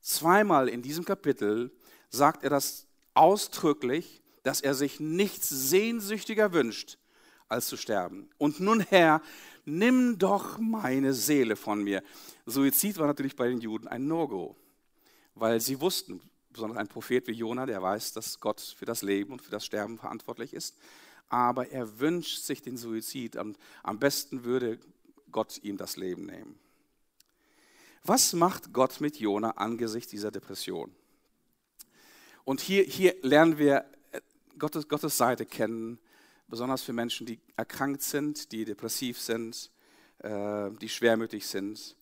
[0.00, 1.70] Zweimal in diesem Kapitel
[2.08, 6.98] sagt er das ausdrücklich, dass er sich nichts sehnsüchtiger wünscht,
[7.48, 8.28] als zu sterben.
[8.38, 9.22] Und nun, Herr,
[9.64, 12.02] nimm doch meine Seele von mir.
[12.46, 14.56] Suizid war natürlich bei den Juden ein No-Go,
[15.34, 19.32] weil sie wussten, besonders ein Prophet wie Jona, der weiß, dass Gott für das Leben
[19.32, 20.76] und für das Sterben verantwortlich ist.
[21.28, 24.78] Aber er wünscht sich den Suizid und am besten würde
[25.30, 26.58] Gott ihm das Leben nehmen.
[28.04, 30.94] Was macht Gott mit Jona angesichts dieser Depression?
[32.44, 33.84] Und hier, hier lernen wir
[34.58, 35.98] Gottes, Gottes Seite kennen,
[36.48, 39.70] besonders für Menschen, die erkrankt sind, die depressiv sind,
[40.18, 41.96] äh, die schwermütig sind.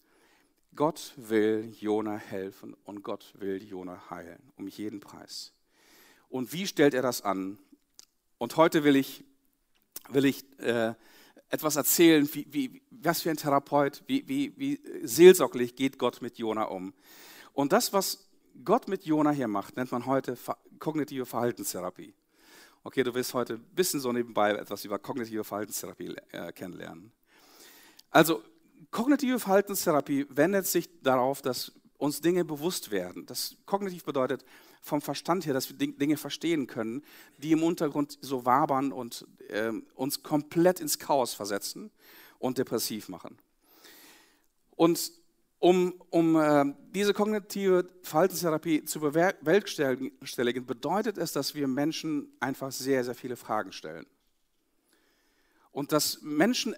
[0.75, 5.53] Gott will Jona helfen und Gott will Jona heilen, um jeden Preis.
[6.29, 7.59] Und wie stellt er das an?
[8.39, 9.25] Und heute will ich,
[10.09, 10.95] will ich äh,
[11.49, 16.39] etwas erzählen, wie, wie, was für ein Therapeut, wie, wie, wie seelsorglich geht Gott mit
[16.39, 16.93] Jona um.
[17.53, 18.29] Und das, was
[18.65, 20.37] Gott mit Jona hier macht, nennt man heute
[20.81, 22.15] kognitive Verhaltenstherapie.
[22.87, 27.13] Okay, du wirst heute ein bisschen so nebenbei etwas über kognitive Verhaltenstherapie äh, kennenlernen.
[28.11, 28.43] Also,
[28.91, 33.25] kognitive Verhaltenstherapie wendet sich darauf, dass uns Dinge bewusst werden.
[33.25, 34.45] Das kognitiv bedeutet
[34.83, 37.03] vom Verstand her, dass wir Dinge verstehen können,
[37.39, 41.91] die im Untergrund so wabern und äh, uns komplett ins Chaos versetzen
[42.39, 43.39] und depressiv machen.
[44.77, 45.11] Und
[45.65, 53.03] um, um äh, diese kognitive Verhaltenstherapie zu bewerkstelligen, bedeutet es, dass wir Menschen einfach sehr,
[53.03, 54.05] sehr viele Fragen stellen.
[55.73, 56.77] Und dass Menschen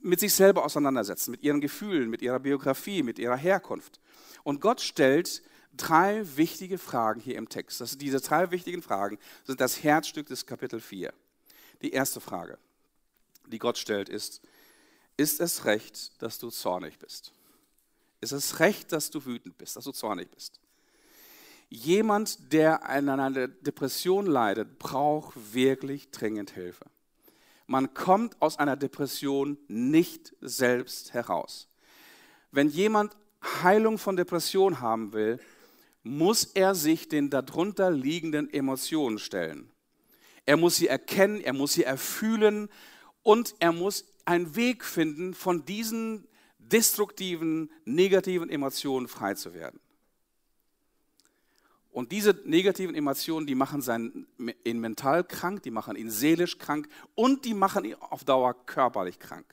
[0.00, 4.00] mit sich selber auseinandersetzen, mit ihren Gefühlen, mit ihrer Biografie, mit ihrer Herkunft.
[4.42, 5.42] Und Gott stellt
[5.76, 7.82] drei wichtige Fragen hier im Text.
[7.82, 11.12] Das, diese drei wichtigen Fragen sind das Herzstück des Kapitel 4.
[11.82, 12.56] Die erste Frage,
[13.48, 14.40] die Gott stellt, ist,
[15.18, 17.35] ist es recht, dass du zornig bist?
[18.32, 20.60] Ist es recht, dass du wütend bist, dass du zornig bist.
[21.68, 26.84] Jemand, der an einer Depression leidet, braucht wirklich dringend Hilfe.
[27.66, 31.68] Man kommt aus einer Depression nicht selbst heraus.
[32.52, 33.16] Wenn jemand
[33.62, 35.40] Heilung von Depression haben will,
[36.04, 39.68] muss er sich den darunter liegenden Emotionen stellen.
[40.44, 42.68] Er muss sie erkennen, er muss sie erfühlen
[43.24, 46.28] und er muss einen Weg finden, von diesen
[46.70, 49.80] destruktiven, negativen Emotionen frei zu werden.
[51.90, 54.26] Und diese negativen Emotionen, die machen
[54.64, 59.18] ihn mental krank, die machen ihn seelisch krank und die machen ihn auf Dauer körperlich
[59.18, 59.46] krank.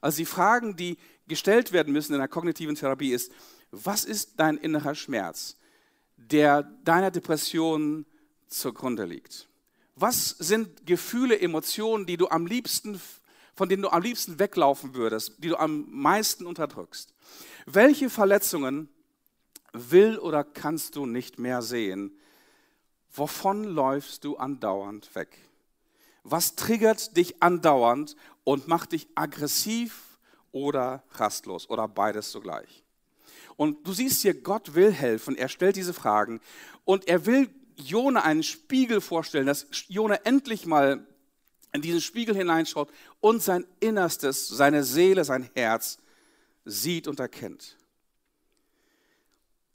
[0.00, 3.30] Also die Fragen, die gestellt werden müssen in der kognitiven Therapie ist,
[3.70, 5.56] was ist dein innerer Schmerz,
[6.16, 8.06] der deiner Depression
[8.48, 9.48] zugrunde liegt?
[9.94, 13.00] Was sind Gefühle, Emotionen, die du am liebsten,
[13.54, 17.12] von denen du am liebsten weglaufen würdest, die du am meisten unterdrückst?
[17.66, 18.88] Welche Verletzungen
[19.72, 22.16] will oder kannst du nicht mehr sehen,
[23.14, 25.38] wovon läufst du andauernd weg?
[26.24, 30.18] Was triggert dich andauernd und macht dich aggressiv
[30.52, 32.84] oder rastlos oder beides zugleich?
[33.56, 36.40] Und du siehst hier, Gott will helfen, er stellt diese Fragen
[36.84, 41.06] und er will Jona einen Spiegel vorstellen, dass Jona endlich mal
[41.72, 45.98] in diesen Spiegel hineinschaut und sein Innerstes, seine Seele, sein Herz
[46.64, 47.76] sieht und erkennt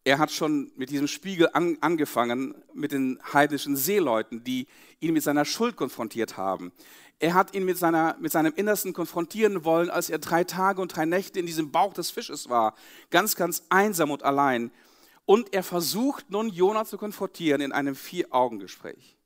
[0.08, 4.66] er hat schon mit diesem Spiegel an, angefangen, mit den heidnischen Seeleuten, die
[5.02, 6.72] ihn mit seiner Schuld konfrontiert haben.
[7.20, 10.96] Er hat ihn mit, seiner, mit seinem Innersten konfrontieren wollen, als er drei Tage und
[10.96, 12.74] drei Nächte in diesem Bauch des Fisches war,
[13.10, 14.72] ganz, ganz einsam und allein.
[15.26, 19.17] Und er versucht nun, Jona zu konfrontieren in einem Vier-Augen-Gespräch.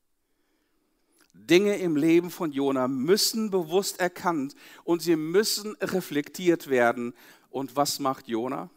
[1.47, 7.13] Dinge im Leben von Jona müssen bewusst erkannt und sie müssen reflektiert werden.
[7.49, 8.69] Und was macht Jona?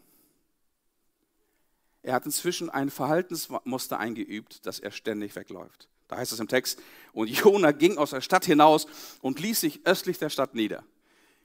[2.03, 5.89] Er hat inzwischen ein Verhaltensmuster eingeübt, dass er ständig wegläuft.
[6.07, 6.79] Da heißt es im Text,
[7.13, 8.85] und Jona ging aus der Stadt hinaus
[9.21, 10.83] und ließ sich östlich der Stadt nieder.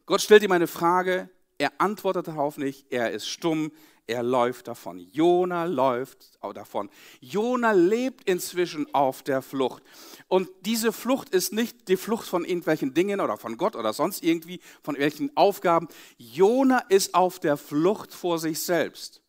[0.05, 3.71] Gott stellt ihm eine Frage, er antwortet darauf nicht, er ist stumm,
[4.11, 4.99] er läuft davon.
[4.99, 6.91] Jona läuft davon.
[7.21, 9.83] Jona lebt inzwischen auf der Flucht.
[10.27, 14.25] Und diese Flucht ist nicht die Flucht von irgendwelchen Dingen oder von Gott oder sonst
[14.25, 15.89] irgendwie, von irgendwelchen Aufgaben.
[16.19, 19.23] Jona ist auf der Flucht vor sich selbst.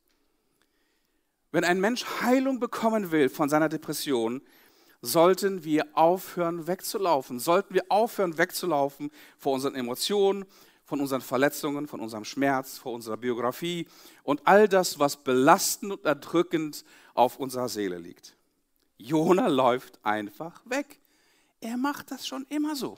[1.51, 4.41] Wenn ein Mensch Heilung bekommen will von seiner Depression,
[5.01, 10.45] sollten wir aufhören wegzulaufen, sollten wir aufhören wegzulaufen vor unseren Emotionen,
[10.91, 13.87] von unseren Verletzungen, von unserem Schmerz, vor unserer Biografie
[14.23, 18.35] und all das, was belastend und erdrückend auf unserer Seele liegt.
[18.97, 20.99] Jona läuft einfach weg.
[21.61, 22.97] Er macht das schon immer so.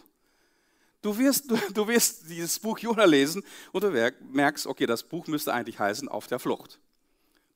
[1.03, 5.27] Du wirst, du, du wirst dieses Buch Jona lesen und du merkst, okay, das Buch
[5.27, 6.79] müsste eigentlich heißen Auf der Flucht.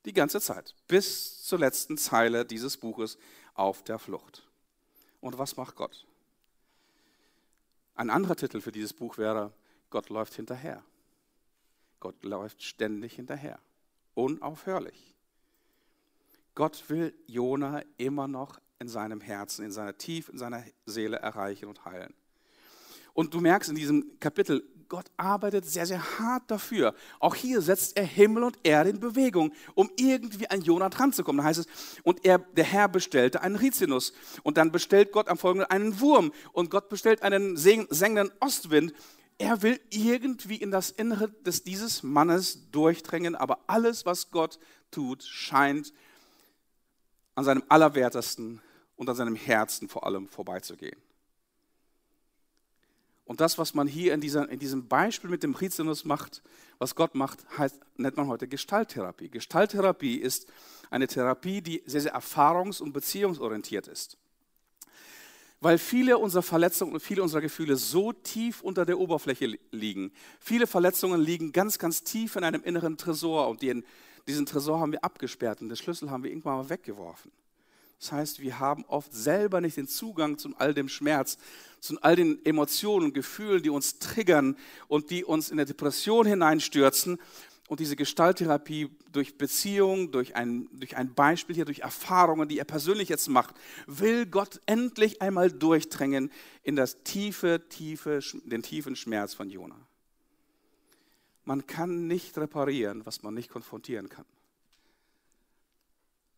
[0.04, 3.18] Die ganze Zeit, bis zur letzten Zeile dieses Buches
[3.54, 4.46] auf der Flucht.
[5.20, 6.06] Und was macht Gott?
[7.96, 9.52] Ein anderer Titel für dieses Buch wäre,
[9.90, 10.82] Gott läuft hinterher.
[12.00, 13.58] Gott läuft ständig hinterher,
[14.14, 15.14] unaufhörlich.
[16.54, 21.66] Gott will Jona immer noch in seinem Herzen, in seiner Tief, in seiner Seele erreichen
[21.66, 22.14] und heilen.
[23.14, 26.94] Und du merkst in diesem Kapitel, Gott arbeitet sehr, sehr hart dafür.
[27.18, 31.24] Auch hier setzt er Himmel und Erde in Bewegung, um irgendwie an Jonah dran zu
[31.24, 31.38] kommen.
[31.38, 31.66] Da heißt es,
[32.04, 34.12] und er, der Herr bestellte einen Rizinus.
[34.42, 36.32] Und dann bestellt Gott am folgenden einen Wurm.
[36.52, 38.94] Und Gott bestellt einen sengenden Ostwind.
[39.38, 44.58] Er will irgendwie in das Innere des, dieses Mannes durchdringen, aber alles, was Gott
[44.90, 45.92] tut, scheint
[47.36, 48.60] an seinem Allerwertesten
[48.96, 51.00] und an seinem Herzen vor allem vorbeizugehen.
[53.24, 56.42] Und das, was man hier in, dieser, in diesem Beispiel mit dem Rizinus macht,
[56.78, 59.28] was Gott macht, heißt, nennt man heute Gestalttherapie.
[59.28, 60.48] Gestalttherapie ist
[60.90, 64.16] eine Therapie, die sehr, sehr erfahrungs- und beziehungsorientiert ist.
[65.60, 70.12] Weil viele unserer Verletzungen und viele unserer Gefühle so tief unter der Oberfläche liegen.
[70.38, 73.84] Viele Verletzungen liegen ganz, ganz tief in einem inneren Tresor und den,
[74.28, 77.32] diesen Tresor haben wir abgesperrt und den Schlüssel haben wir irgendwann mal weggeworfen.
[77.98, 81.36] Das heißt, wir haben oft selber nicht den Zugang zu all dem Schmerz,
[81.80, 86.24] zu all den Emotionen und Gefühlen, die uns triggern und die uns in der Depression
[86.24, 87.18] hineinstürzen.
[87.68, 92.64] Und diese Gestalttherapie durch Beziehung, durch ein, durch ein Beispiel hier, durch Erfahrungen, die er
[92.64, 93.54] persönlich jetzt macht,
[93.86, 99.76] will Gott endlich einmal durchdrängen in das tiefe, tiefe, den tiefen Schmerz von Jona.
[101.44, 104.26] Man kann nicht reparieren, was man nicht konfrontieren kann.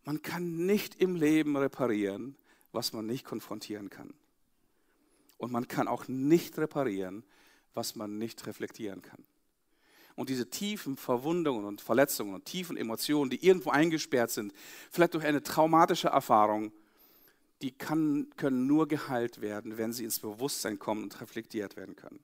[0.05, 2.35] Man kann nicht im Leben reparieren,
[2.73, 4.15] was man nicht konfrontieren kann.
[5.39, 7.23] Und man kann auch nicht reparieren,
[7.73, 9.25] was man nicht reflektieren kann.
[10.17, 14.53] Und diese tiefen Verwundungen und Verletzungen und tiefen Emotionen, die irgendwo eingesperrt sind,
[14.91, 16.73] vielleicht durch eine traumatische Erfahrung,
[17.63, 22.21] die kann, können nur geheilt werden, wenn sie ins Bewusstsein kommen und reflektiert werden können.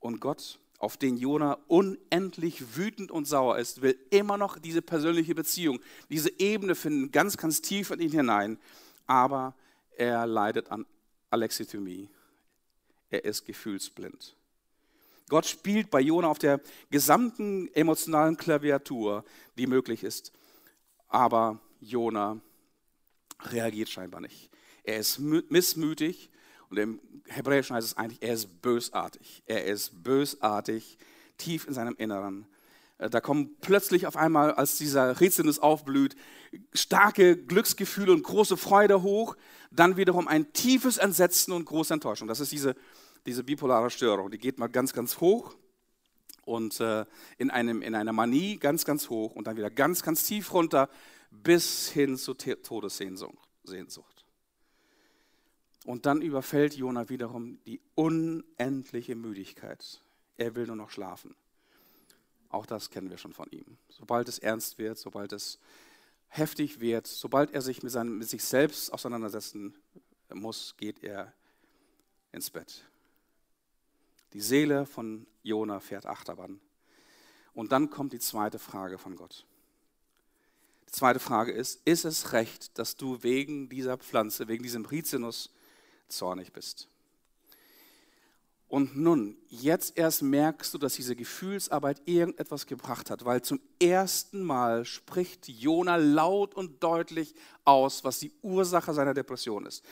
[0.00, 5.34] Und Gott, auf den Jona unendlich wütend und sauer ist, will immer noch diese persönliche
[5.34, 8.58] Beziehung, diese Ebene finden, ganz, ganz tief in ihn hinein.
[9.06, 9.54] Aber
[9.96, 10.86] er leidet an
[11.30, 12.08] Alexithymie.
[13.10, 14.36] Er ist gefühlsblind.
[15.28, 16.60] Gott spielt bei Jona auf der
[16.90, 19.24] gesamten emotionalen Klaviatur,
[19.56, 20.32] die möglich ist.
[21.08, 22.40] Aber Jona
[23.42, 24.50] reagiert scheinbar nicht.
[24.84, 26.30] Er ist missmütig
[26.70, 29.42] und im Hebräischen heißt es eigentlich, er ist bösartig.
[29.46, 30.98] Er ist bösartig,
[31.36, 32.46] tief in seinem Inneren.
[32.98, 36.16] Äh, da kommen plötzlich auf einmal, als dieser Rätselnis aufblüht,
[36.72, 39.36] starke Glücksgefühle und große Freude hoch.
[39.70, 42.28] Dann wiederum ein tiefes Entsetzen und große Enttäuschung.
[42.28, 42.74] Das ist diese,
[43.26, 44.30] diese bipolare Störung.
[44.30, 45.56] Die geht mal ganz, ganz hoch
[46.44, 47.04] und äh,
[47.36, 50.88] in, einem, in einer Manie ganz, ganz hoch und dann wieder ganz, ganz tief runter
[51.30, 53.38] bis hin zur Todessehnsucht.
[55.84, 60.02] Und dann überfällt Jona wiederum die unendliche Müdigkeit.
[60.36, 61.34] Er will nur noch schlafen.
[62.50, 63.76] Auch das kennen wir schon von ihm.
[63.88, 65.58] Sobald es ernst wird, sobald es
[66.28, 69.76] heftig wird, sobald er sich mit, seinem, mit sich selbst auseinandersetzen
[70.32, 71.32] muss, geht er
[72.32, 72.84] ins Bett.
[74.32, 76.60] Die Seele von Jona fährt Achterbahn.
[77.54, 79.46] Und dann kommt die zweite Frage von Gott.
[80.86, 85.52] Die zweite Frage ist, ist es recht, dass du wegen dieser Pflanze, wegen diesem Rizinus
[86.08, 86.88] zornig bist?
[88.68, 94.42] Und nun, jetzt erst merkst du, dass diese Gefühlsarbeit irgendetwas gebracht hat, weil zum ersten
[94.42, 99.82] Mal spricht Jona laut und deutlich aus, was die Ursache seiner Depression ist.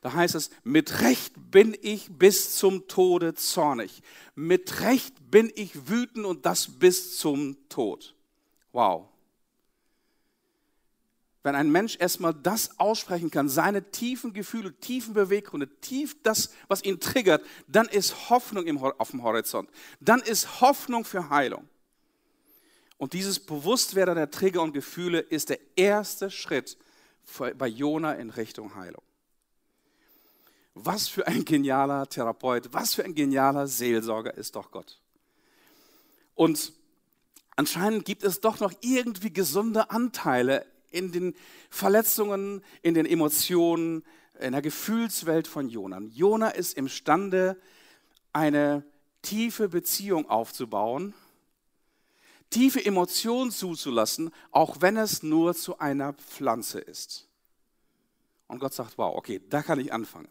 [0.00, 4.02] Da heißt es, mit Recht bin ich bis zum Tode zornig.
[4.34, 8.16] Mit Recht bin ich wütend und das bis zum Tod.
[8.72, 9.13] Wow
[11.44, 16.82] wenn ein Mensch erstmal das aussprechen kann, seine tiefen Gefühle, tiefen Beweggründe, tief das, was
[16.82, 18.66] ihn triggert, dann ist Hoffnung
[18.98, 19.68] auf dem Horizont.
[20.00, 21.68] Dann ist Hoffnung für Heilung.
[22.96, 26.78] Und dieses Bewusstwerden der Trigger und Gefühle ist der erste Schritt
[27.58, 29.02] bei Jona in Richtung Heilung.
[30.72, 34.98] Was für ein genialer Therapeut, was für ein genialer Seelsorger ist doch Gott.
[36.34, 36.72] Und
[37.54, 41.34] anscheinend gibt es doch noch irgendwie gesunde Anteile in den
[41.70, 44.04] Verletzungen, in den Emotionen,
[44.40, 46.00] in der Gefühlswelt von Jona.
[46.00, 47.60] Jona ist imstande,
[48.32, 48.84] eine
[49.22, 51.14] tiefe Beziehung aufzubauen,
[52.50, 57.28] tiefe Emotionen zuzulassen, auch wenn es nur zu einer Pflanze ist.
[58.46, 60.28] Und Gott sagt, wow, okay, da kann ich anfangen.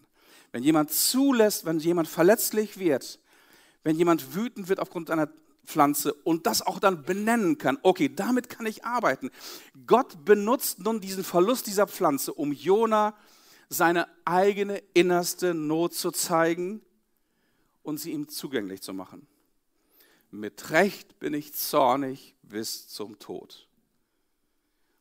[0.51, 3.19] Wenn jemand zulässt, wenn jemand verletzlich wird,
[3.83, 5.29] wenn jemand wütend wird aufgrund einer
[5.65, 7.77] Pflanze und das auch dann benennen kann.
[7.81, 9.31] Okay, damit kann ich arbeiten.
[9.87, 13.15] Gott benutzt nun diesen Verlust dieser Pflanze, um Jona
[13.69, 16.81] seine eigene innerste Not zu zeigen
[17.81, 19.27] und sie ihm zugänglich zu machen.
[20.31, 23.67] Mit Recht bin ich zornig bis zum Tod.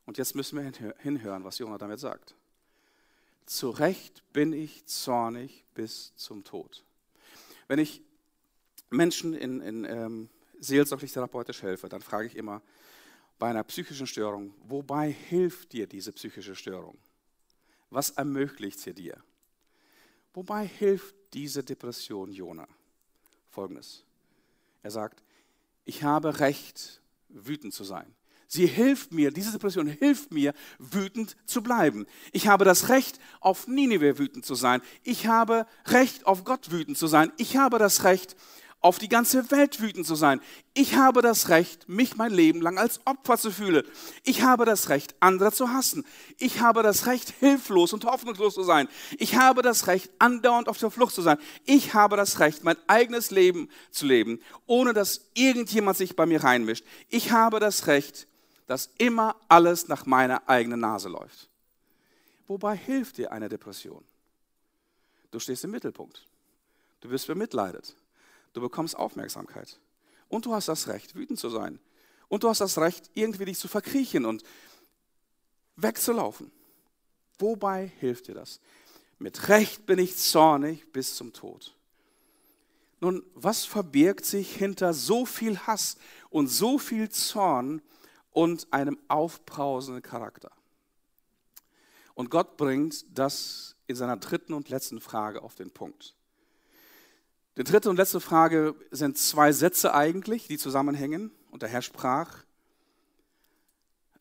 [0.04, 2.34] Und jetzt müssen wir hinhören, was Jona damit sagt.
[3.46, 6.84] Zu Recht bin ich zornig bis zum Tod.
[7.68, 8.02] Wenn ich
[8.90, 10.28] Menschen in, in ähm,
[10.62, 12.62] seelsorglich therapeutisch helfe, dann frage ich immer
[13.38, 16.96] bei einer psychischen Störung, wobei hilft dir diese psychische Störung?
[17.90, 19.22] Was ermöglicht sie dir?
[20.32, 22.66] Wobei hilft diese Depression Jona?
[23.50, 24.04] Folgendes.
[24.82, 25.22] Er sagt,
[25.84, 28.14] ich habe Recht, wütend zu sein.
[28.46, 32.06] Sie hilft mir, diese Depression hilft mir, wütend zu bleiben.
[32.32, 34.82] Ich habe das Recht, auf Ninive wütend zu sein.
[35.02, 37.32] Ich habe Recht, auf Gott wütend zu sein.
[37.38, 38.36] Ich habe das Recht,
[38.82, 40.40] auf die ganze Welt wütend zu sein.
[40.74, 43.86] Ich habe das Recht, mich mein Leben lang als Opfer zu fühlen.
[44.24, 46.04] Ich habe das Recht, andere zu hassen.
[46.38, 48.88] Ich habe das Recht, hilflos und hoffnungslos zu sein.
[49.18, 51.38] Ich habe das Recht, andauernd auf der Flucht zu sein.
[51.64, 56.42] Ich habe das Recht, mein eigenes Leben zu leben, ohne dass irgendjemand sich bei mir
[56.42, 56.84] reinmischt.
[57.08, 58.26] Ich habe das Recht,
[58.66, 61.48] dass immer alles nach meiner eigenen Nase läuft.
[62.48, 64.04] Wobei hilft dir eine Depression?
[65.30, 66.26] Du stehst im Mittelpunkt.
[67.00, 67.94] Du wirst bemitleidet.
[68.52, 69.80] Du bekommst Aufmerksamkeit.
[70.28, 71.78] Und du hast das Recht, wütend zu sein.
[72.28, 74.42] Und du hast das Recht, irgendwie dich zu verkriechen und
[75.76, 76.50] wegzulaufen.
[77.38, 78.60] Wobei hilft dir das?
[79.18, 81.76] Mit Recht bin ich zornig bis zum Tod.
[83.00, 85.96] Nun, was verbirgt sich hinter so viel Hass
[86.30, 87.82] und so viel Zorn
[88.30, 90.52] und einem aufbrausenden Charakter?
[92.14, 96.14] Und Gott bringt das in seiner dritten und letzten Frage auf den Punkt.
[97.56, 101.30] Die dritte und letzte Frage sind zwei Sätze eigentlich, die zusammenhängen.
[101.50, 102.44] Und der Herr sprach,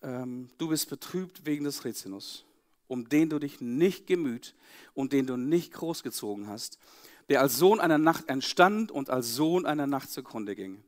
[0.01, 2.45] ähm, du bist betrübt wegen des Rizinus,
[2.87, 4.53] um den du dich nicht gemüht
[4.93, 6.77] und den du nicht großgezogen hast,
[7.29, 10.83] der als Sohn einer Nacht entstand und als Sohn einer Nacht zugrunde ging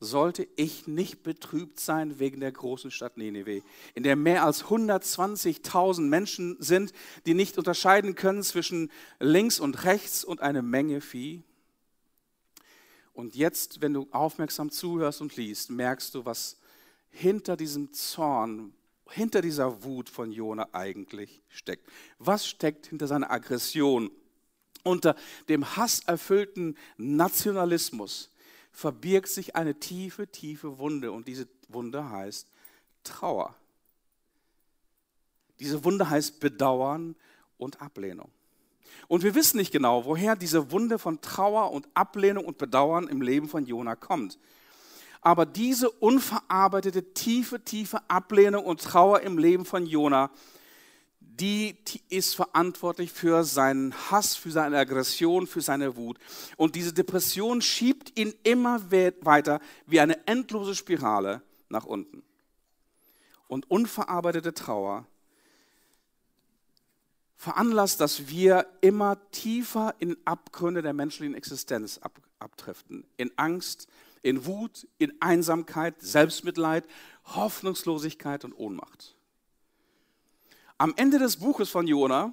[0.00, 3.62] sollte ich nicht betrübt sein wegen der großen Stadt Nineveh,
[3.94, 6.92] in der mehr als 120.000 Menschen sind,
[7.26, 8.90] die nicht unterscheiden können zwischen
[9.20, 11.42] links und rechts und eine Menge Vieh.
[13.12, 16.56] Und jetzt, wenn du aufmerksam zuhörst und liest, merkst du, was
[17.10, 18.72] hinter diesem Zorn,
[19.10, 21.86] hinter dieser Wut von Jona eigentlich steckt.
[22.18, 24.10] Was steckt hinter seiner Aggression,
[24.82, 25.14] unter
[25.48, 28.29] dem hasserfüllten Nationalismus?
[28.72, 32.48] Verbirgt sich eine tiefe, tiefe Wunde und diese Wunde heißt
[33.04, 33.54] Trauer.
[35.58, 37.16] Diese Wunde heißt Bedauern
[37.58, 38.30] und Ablehnung.
[39.08, 43.22] Und wir wissen nicht genau, woher diese Wunde von Trauer und Ablehnung und Bedauern im
[43.22, 44.38] Leben von Jona kommt.
[45.20, 50.30] Aber diese unverarbeitete, tiefe, tiefe Ablehnung und Trauer im Leben von Jona
[51.40, 51.76] die
[52.10, 56.18] ist verantwortlich für seinen Hass, für seine Aggression, für seine Wut.
[56.56, 62.22] Und diese Depression schiebt ihn immer weiter wie eine endlose Spirale nach unten.
[63.48, 65.06] Und unverarbeitete Trauer
[67.36, 73.06] veranlasst, dass wir immer tiefer in Abgründe der menschlichen Existenz ab, abdriften.
[73.16, 73.88] In Angst,
[74.22, 76.84] in Wut, in Einsamkeit, Selbstmitleid,
[77.24, 79.16] Hoffnungslosigkeit und Ohnmacht.
[80.80, 82.32] Am Ende des Buches von Jona,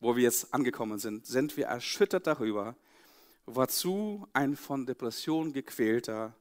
[0.00, 2.76] wo wir jetzt angekommen sind, sind wir erschüttert darüber,
[3.46, 6.34] wozu ein von Depression gequälter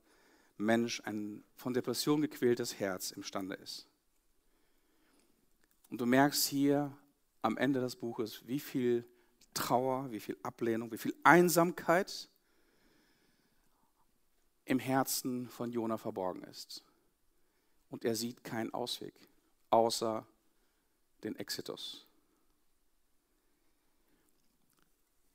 [0.57, 3.87] Mensch, ein von Depression gequältes Herz imstande ist.
[5.89, 6.91] Und du merkst hier
[7.41, 9.05] am Ende des Buches, wie viel
[9.53, 12.27] Trauer, wie viel Ablehnung, wie viel Einsamkeit
[14.65, 16.83] im Herzen von Jona verborgen ist.
[17.89, 19.13] Und er sieht keinen Ausweg,
[19.69, 20.27] außer
[21.23, 22.05] den Exitus.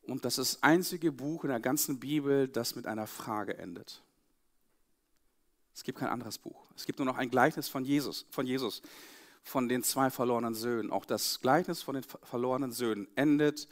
[0.02, 4.02] Und das ist das einzige Buch in der ganzen Bibel, das mit einer Frage endet.
[5.74, 6.66] Es gibt kein anderes Buch.
[6.76, 8.82] Es gibt nur noch ein Gleichnis von Jesus, von Jesus,
[9.42, 10.90] von den zwei verlorenen Söhnen.
[10.90, 13.68] Auch das Gleichnis von den verlorenen Söhnen endet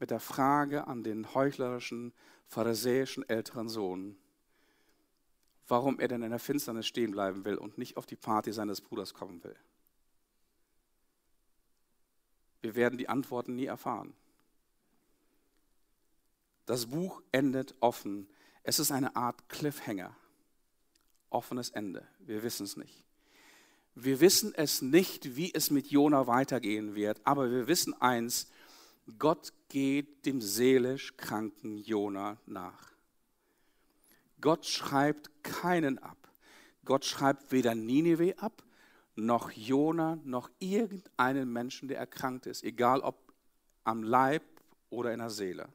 [0.00, 2.12] mit der Frage an den heuchlerischen,
[2.46, 4.16] pharisäischen älteren Sohn,
[5.68, 8.80] warum er denn in der Finsternis stehen bleiben will und nicht auf die Party seines
[8.80, 9.56] Bruders kommen will.
[12.62, 14.14] Wir werden die Antworten nie erfahren.
[16.64, 18.28] Das Buch endet offen.
[18.62, 20.16] Es ist eine Art Cliffhanger.
[21.28, 22.06] Offenes Ende.
[22.20, 23.04] Wir wissen es nicht.
[23.94, 28.50] Wir wissen es nicht, wie es mit Jona weitergehen wird, aber wir wissen eins,
[29.18, 32.92] Gott geht dem seelisch kranken Jona nach.
[34.40, 36.16] Gott schreibt keinen ab.
[36.84, 38.62] Gott schreibt weder Ninive ab,
[39.14, 43.32] noch Jona, noch irgendeinen Menschen, der erkrankt ist, egal ob
[43.84, 44.42] am Leib
[44.90, 45.68] oder in der Seele.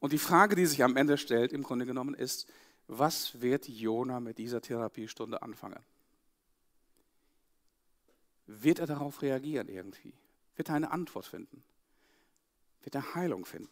[0.00, 2.46] Und die Frage, die sich am Ende stellt, im Grunde genommen, ist,
[2.88, 5.82] was wird Jona mit dieser Therapiestunde anfangen?
[8.46, 10.12] Wird er darauf reagieren irgendwie?
[10.56, 11.62] Wird er eine Antwort finden?
[12.82, 13.70] Wird er Heilung finden?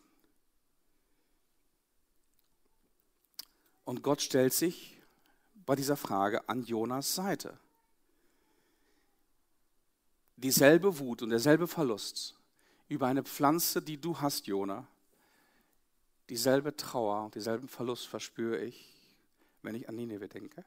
[3.85, 4.99] Und Gott stellt sich
[5.67, 7.59] bei dieser Frage an Jonas Seite
[10.43, 12.35] dieselbe Wut und derselbe Verlust
[12.89, 14.87] über eine Pflanze, die du hast, Jona,
[16.29, 18.89] dieselbe Trauer dieselben Verlust verspüre ich,
[19.63, 20.65] wenn ich an Nineveh denke.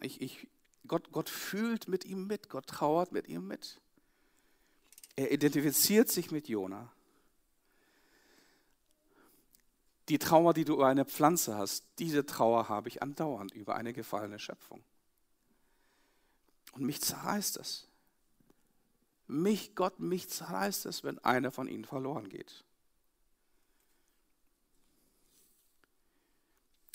[0.00, 0.46] Ich, ich,
[0.86, 3.80] Gott, Gott fühlt mit ihm mit, Gott trauert mit ihm mit.
[5.16, 6.90] Er identifiziert sich mit Jona.
[10.08, 13.92] Die Trauer, die du über eine Pflanze hast, diese Trauer habe ich andauernd über eine
[13.92, 14.82] gefallene Schöpfung.
[16.72, 17.86] Und mich zerreißt es.
[19.26, 22.64] Mich, Gott, mich zerreißt es, wenn einer von ihnen verloren geht.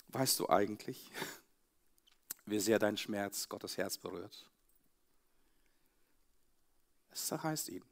[0.08, 1.10] Weißt du eigentlich,
[2.46, 4.46] wie sehr dein Schmerz Gottes Herz berührt?
[7.10, 7.84] Es zerreißt ihn.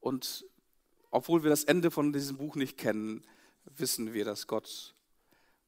[0.00, 0.46] Und
[1.10, 3.24] obwohl wir das Ende von diesem Buch nicht kennen,
[3.64, 4.94] wissen wir, dass Gott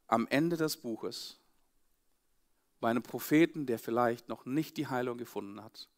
[0.07, 1.39] am Ende des Buches
[2.85, 5.89] bei einem Propheten, der vielleicht noch nicht die Heilung gefunden hat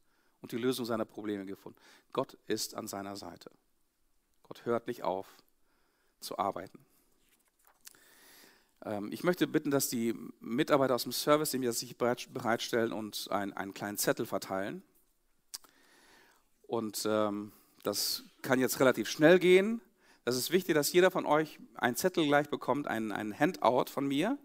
[0.40, 1.76] und die Lösung seiner Probleme gefunden.
[2.12, 3.50] Gott ist an seiner Seite.
[4.44, 5.26] Gott hört nicht auf
[6.20, 6.78] zu arbeiten.
[8.84, 13.52] Ähm, ich möchte bitten, dass die Mitarbeiter aus dem Service dem sich bereitstellen und einen,
[13.54, 14.84] einen kleinen Zettel verteilen.
[16.68, 17.50] Und ähm,
[17.82, 19.80] Das kann jetzt relativ schnell gehen.
[20.24, 24.06] Es ist wichtig, dass jeder von euch einen Zettel gleich bekommt, ein, ein Handout von
[24.06, 24.38] mir.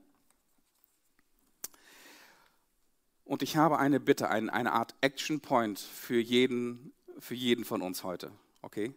[3.32, 7.82] Und ich habe eine Bitte, ein, eine Art Action Point für jeden, für jeden von
[7.82, 8.29] uns heute.
[8.61, 8.93] Okay?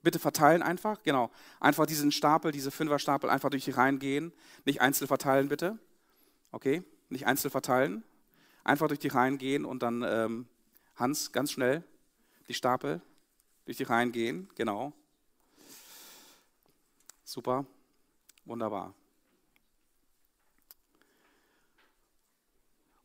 [0.00, 1.32] Bitte verteilen einfach, genau.
[1.58, 4.32] Einfach diesen Stapel, diese Fünferstapel einfach durch die Reihen gehen.
[4.64, 5.76] Nicht einzeln verteilen, bitte.
[6.52, 6.84] Okay?
[7.08, 8.04] Nicht einzeln verteilen.
[8.62, 10.46] Einfach durch die Reihen gehen und dann, ähm,
[10.94, 11.82] Hans, ganz schnell
[12.46, 13.00] die Stapel
[13.64, 14.48] durch die Reihen gehen.
[14.54, 14.92] Genau.
[17.24, 17.66] Super.
[18.44, 18.94] Wunderbar.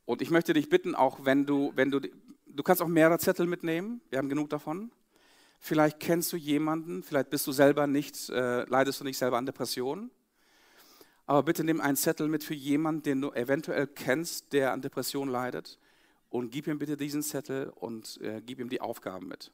[0.09, 3.45] Und ich möchte dich bitten, auch wenn du, wenn du, du kannst auch mehrere Zettel
[3.45, 4.01] mitnehmen.
[4.09, 4.91] Wir haben genug davon.
[5.59, 9.45] Vielleicht kennst du jemanden, vielleicht bist du selber nicht, äh, leidest du nicht selber an
[9.45, 10.09] Depressionen.
[11.27, 15.31] Aber bitte nimm einen Zettel mit für jemanden, den du eventuell kennst, der an Depressionen
[15.31, 15.77] leidet.
[16.31, 19.51] Und gib ihm bitte diesen Zettel und äh, gib ihm die Aufgaben mit.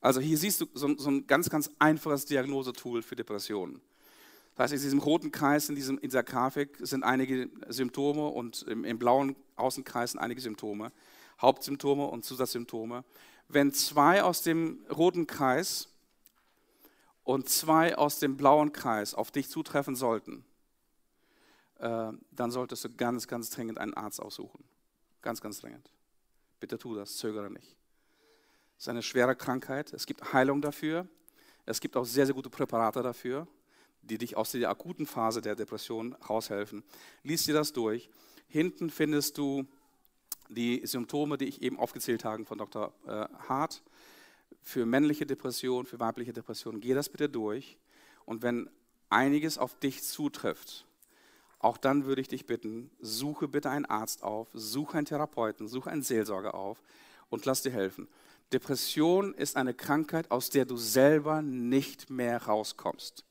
[0.00, 3.82] Also hier siehst du so, so ein ganz, ganz einfaches Diagnosetool für Depressionen.
[4.60, 8.60] Das heißt, in diesem roten Kreis, in, diesem, in dieser Grafik sind einige Symptome und
[8.64, 10.92] im, im blauen Außenkreis sind einige Symptome,
[11.40, 13.02] Hauptsymptome und Zusatzsymptome.
[13.48, 15.88] Wenn zwei aus dem roten Kreis
[17.24, 20.44] und zwei aus dem blauen Kreis auf dich zutreffen sollten,
[21.78, 24.62] äh, dann solltest du ganz, ganz dringend einen Arzt aussuchen.
[25.22, 25.90] Ganz, ganz dringend.
[26.60, 27.78] Bitte tu das, zögere nicht.
[28.76, 29.94] Es ist eine schwere Krankheit.
[29.94, 31.08] Es gibt Heilung dafür.
[31.64, 33.48] Es gibt auch sehr, sehr gute Präparate dafür,
[34.02, 36.82] die dich aus der akuten Phase der Depression raushelfen.
[37.22, 38.10] Lies dir das durch.
[38.48, 39.66] Hinten findest du
[40.48, 42.92] die Symptome, die ich eben aufgezählt habe von Dr.
[43.06, 43.82] Äh, Hart
[44.62, 46.80] für männliche Depression, für weibliche Depression.
[46.80, 47.78] Geh das bitte durch.
[48.24, 48.68] Und wenn
[49.08, 50.86] einiges auf dich zutrifft,
[51.58, 55.90] auch dann würde ich dich bitten, suche bitte einen Arzt auf, suche einen Therapeuten, suche
[55.90, 56.82] einen Seelsorger auf
[57.28, 58.08] und lass dir helfen.
[58.52, 63.24] Depression ist eine Krankheit, aus der du selber nicht mehr rauskommst.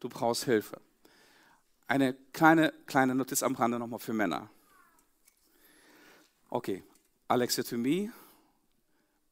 [0.00, 0.80] Du brauchst Hilfe.
[1.88, 4.50] Eine kleine, kleine Notiz am Rande nochmal für Männer.
[6.50, 6.82] Okay,
[7.28, 8.10] Alexithymie,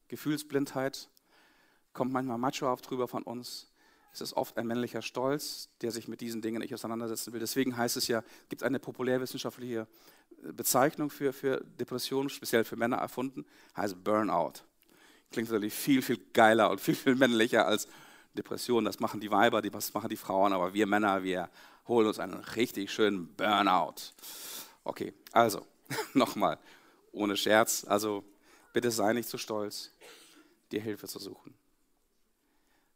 [0.07, 1.09] Gefühlsblindheit,
[1.93, 3.71] kommt manchmal machohaft drüber von uns.
[4.13, 7.39] Es ist oft ein männlicher Stolz, der sich mit diesen Dingen nicht auseinandersetzen will.
[7.39, 9.87] Deswegen heißt es ja, gibt eine populärwissenschaftliche
[10.53, 13.45] Bezeichnung für, für Depressionen, speziell für Männer erfunden,
[13.75, 14.53] heißt Burnout.
[15.31, 17.87] Klingt natürlich viel, viel geiler und viel, viel männlicher als
[18.35, 18.85] Depression.
[18.85, 21.49] Das machen die Weiber, das machen die Frauen, aber wir Männer, wir
[21.87, 24.13] holen uns einen richtig schönen Burnout.
[24.83, 25.65] Okay, also
[26.13, 26.59] nochmal,
[27.11, 28.23] ohne Scherz, also
[28.73, 29.91] bitte sei nicht zu stolz,
[30.71, 31.53] dir Hilfe zu suchen.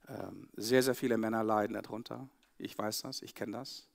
[0.07, 2.27] Ähm, sehr, sehr viele Männer leiden darunter.
[2.57, 3.87] Ich weiß das, ich kenne das.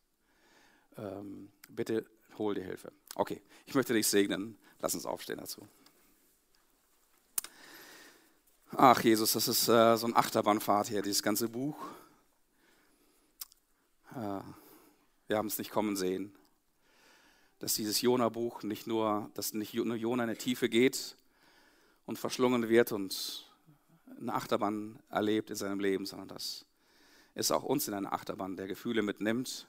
[0.97, 2.07] Ähm, bitte
[2.39, 2.93] hol dir Hilfe.
[3.15, 4.57] Okay, ich möchte dich segnen.
[4.81, 5.67] Lass uns aufstehen dazu.
[8.87, 11.75] Ach Jesus, das ist äh, so ein Achterbahnfahrt hier, dieses ganze Buch.
[14.11, 14.41] Äh,
[15.27, 16.35] wir haben es nicht kommen sehen,
[17.61, 21.17] dass dieses Jona-Buch nicht nur, dass nicht nur Jona in die Tiefe geht
[22.05, 23.51] und verschlungen wird und
[24.21, 26.67] eine Achterbahn erlebt in seinem Leben, sondern dass
[27.33, 29.67] es auch uns in eine Achterbahn der Gefühle mitnimmt.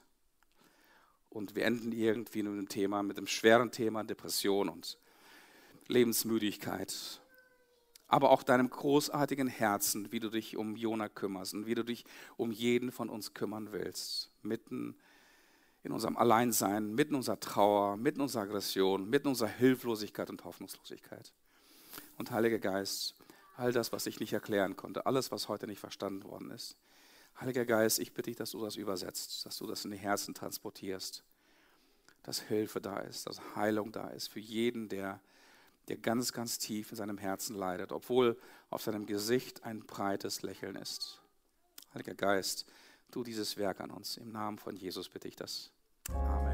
[1.30, 4.98] Und wir enden irgendwie mit dem Thema, mit dem schweren Thema Depression und
[5.88, 7.22] Lebensmüdigkeit
[8.08, 12.04] aber auch deinem großartigen Herzen, wie du dich um Jona kümmerst und wie du dich
[12.36, 14.30] um jeden von uns kümmern willst.
[14.42, 14.96] Mitten
[15.82, 20.30] in unserem Alleinsein, mitten in unserer Trauer, mitten in unserer Aggression, mitten in unserer Hilflosigkeit
[20.30, 21.32] und Hoffnungslosigkeit.
[22.18, 23.14] Und Heiliger Geist,
[23.56, 26.76] all das, was ich nicht erklären konnte, alles, was heute nicht verstanden worden ist.
[27.40, 30.34] Heiliger Geist, ich bitte dich, dass du das übersetzt, dass du das in die Herzen
[30.34, 31.22] transportierst,
[32.22, 35.20] dass Hilfe da ist, dass Heilung da ist für jeden, der
[35.88, 38.38] der ganz, ganz tief in seinem Herzen leidet, obwohl
[38.70, 41.20] auf seinem Gesicht ein breites Lächeln ist.
[41.94, 42.66] Heiliger Geist,
[43.10, 44.16] tu dieses Werk an uns.
[44.16, 45.70] Im Namen von Jesus bitte ich das.
[46.10, 46.45] Amen.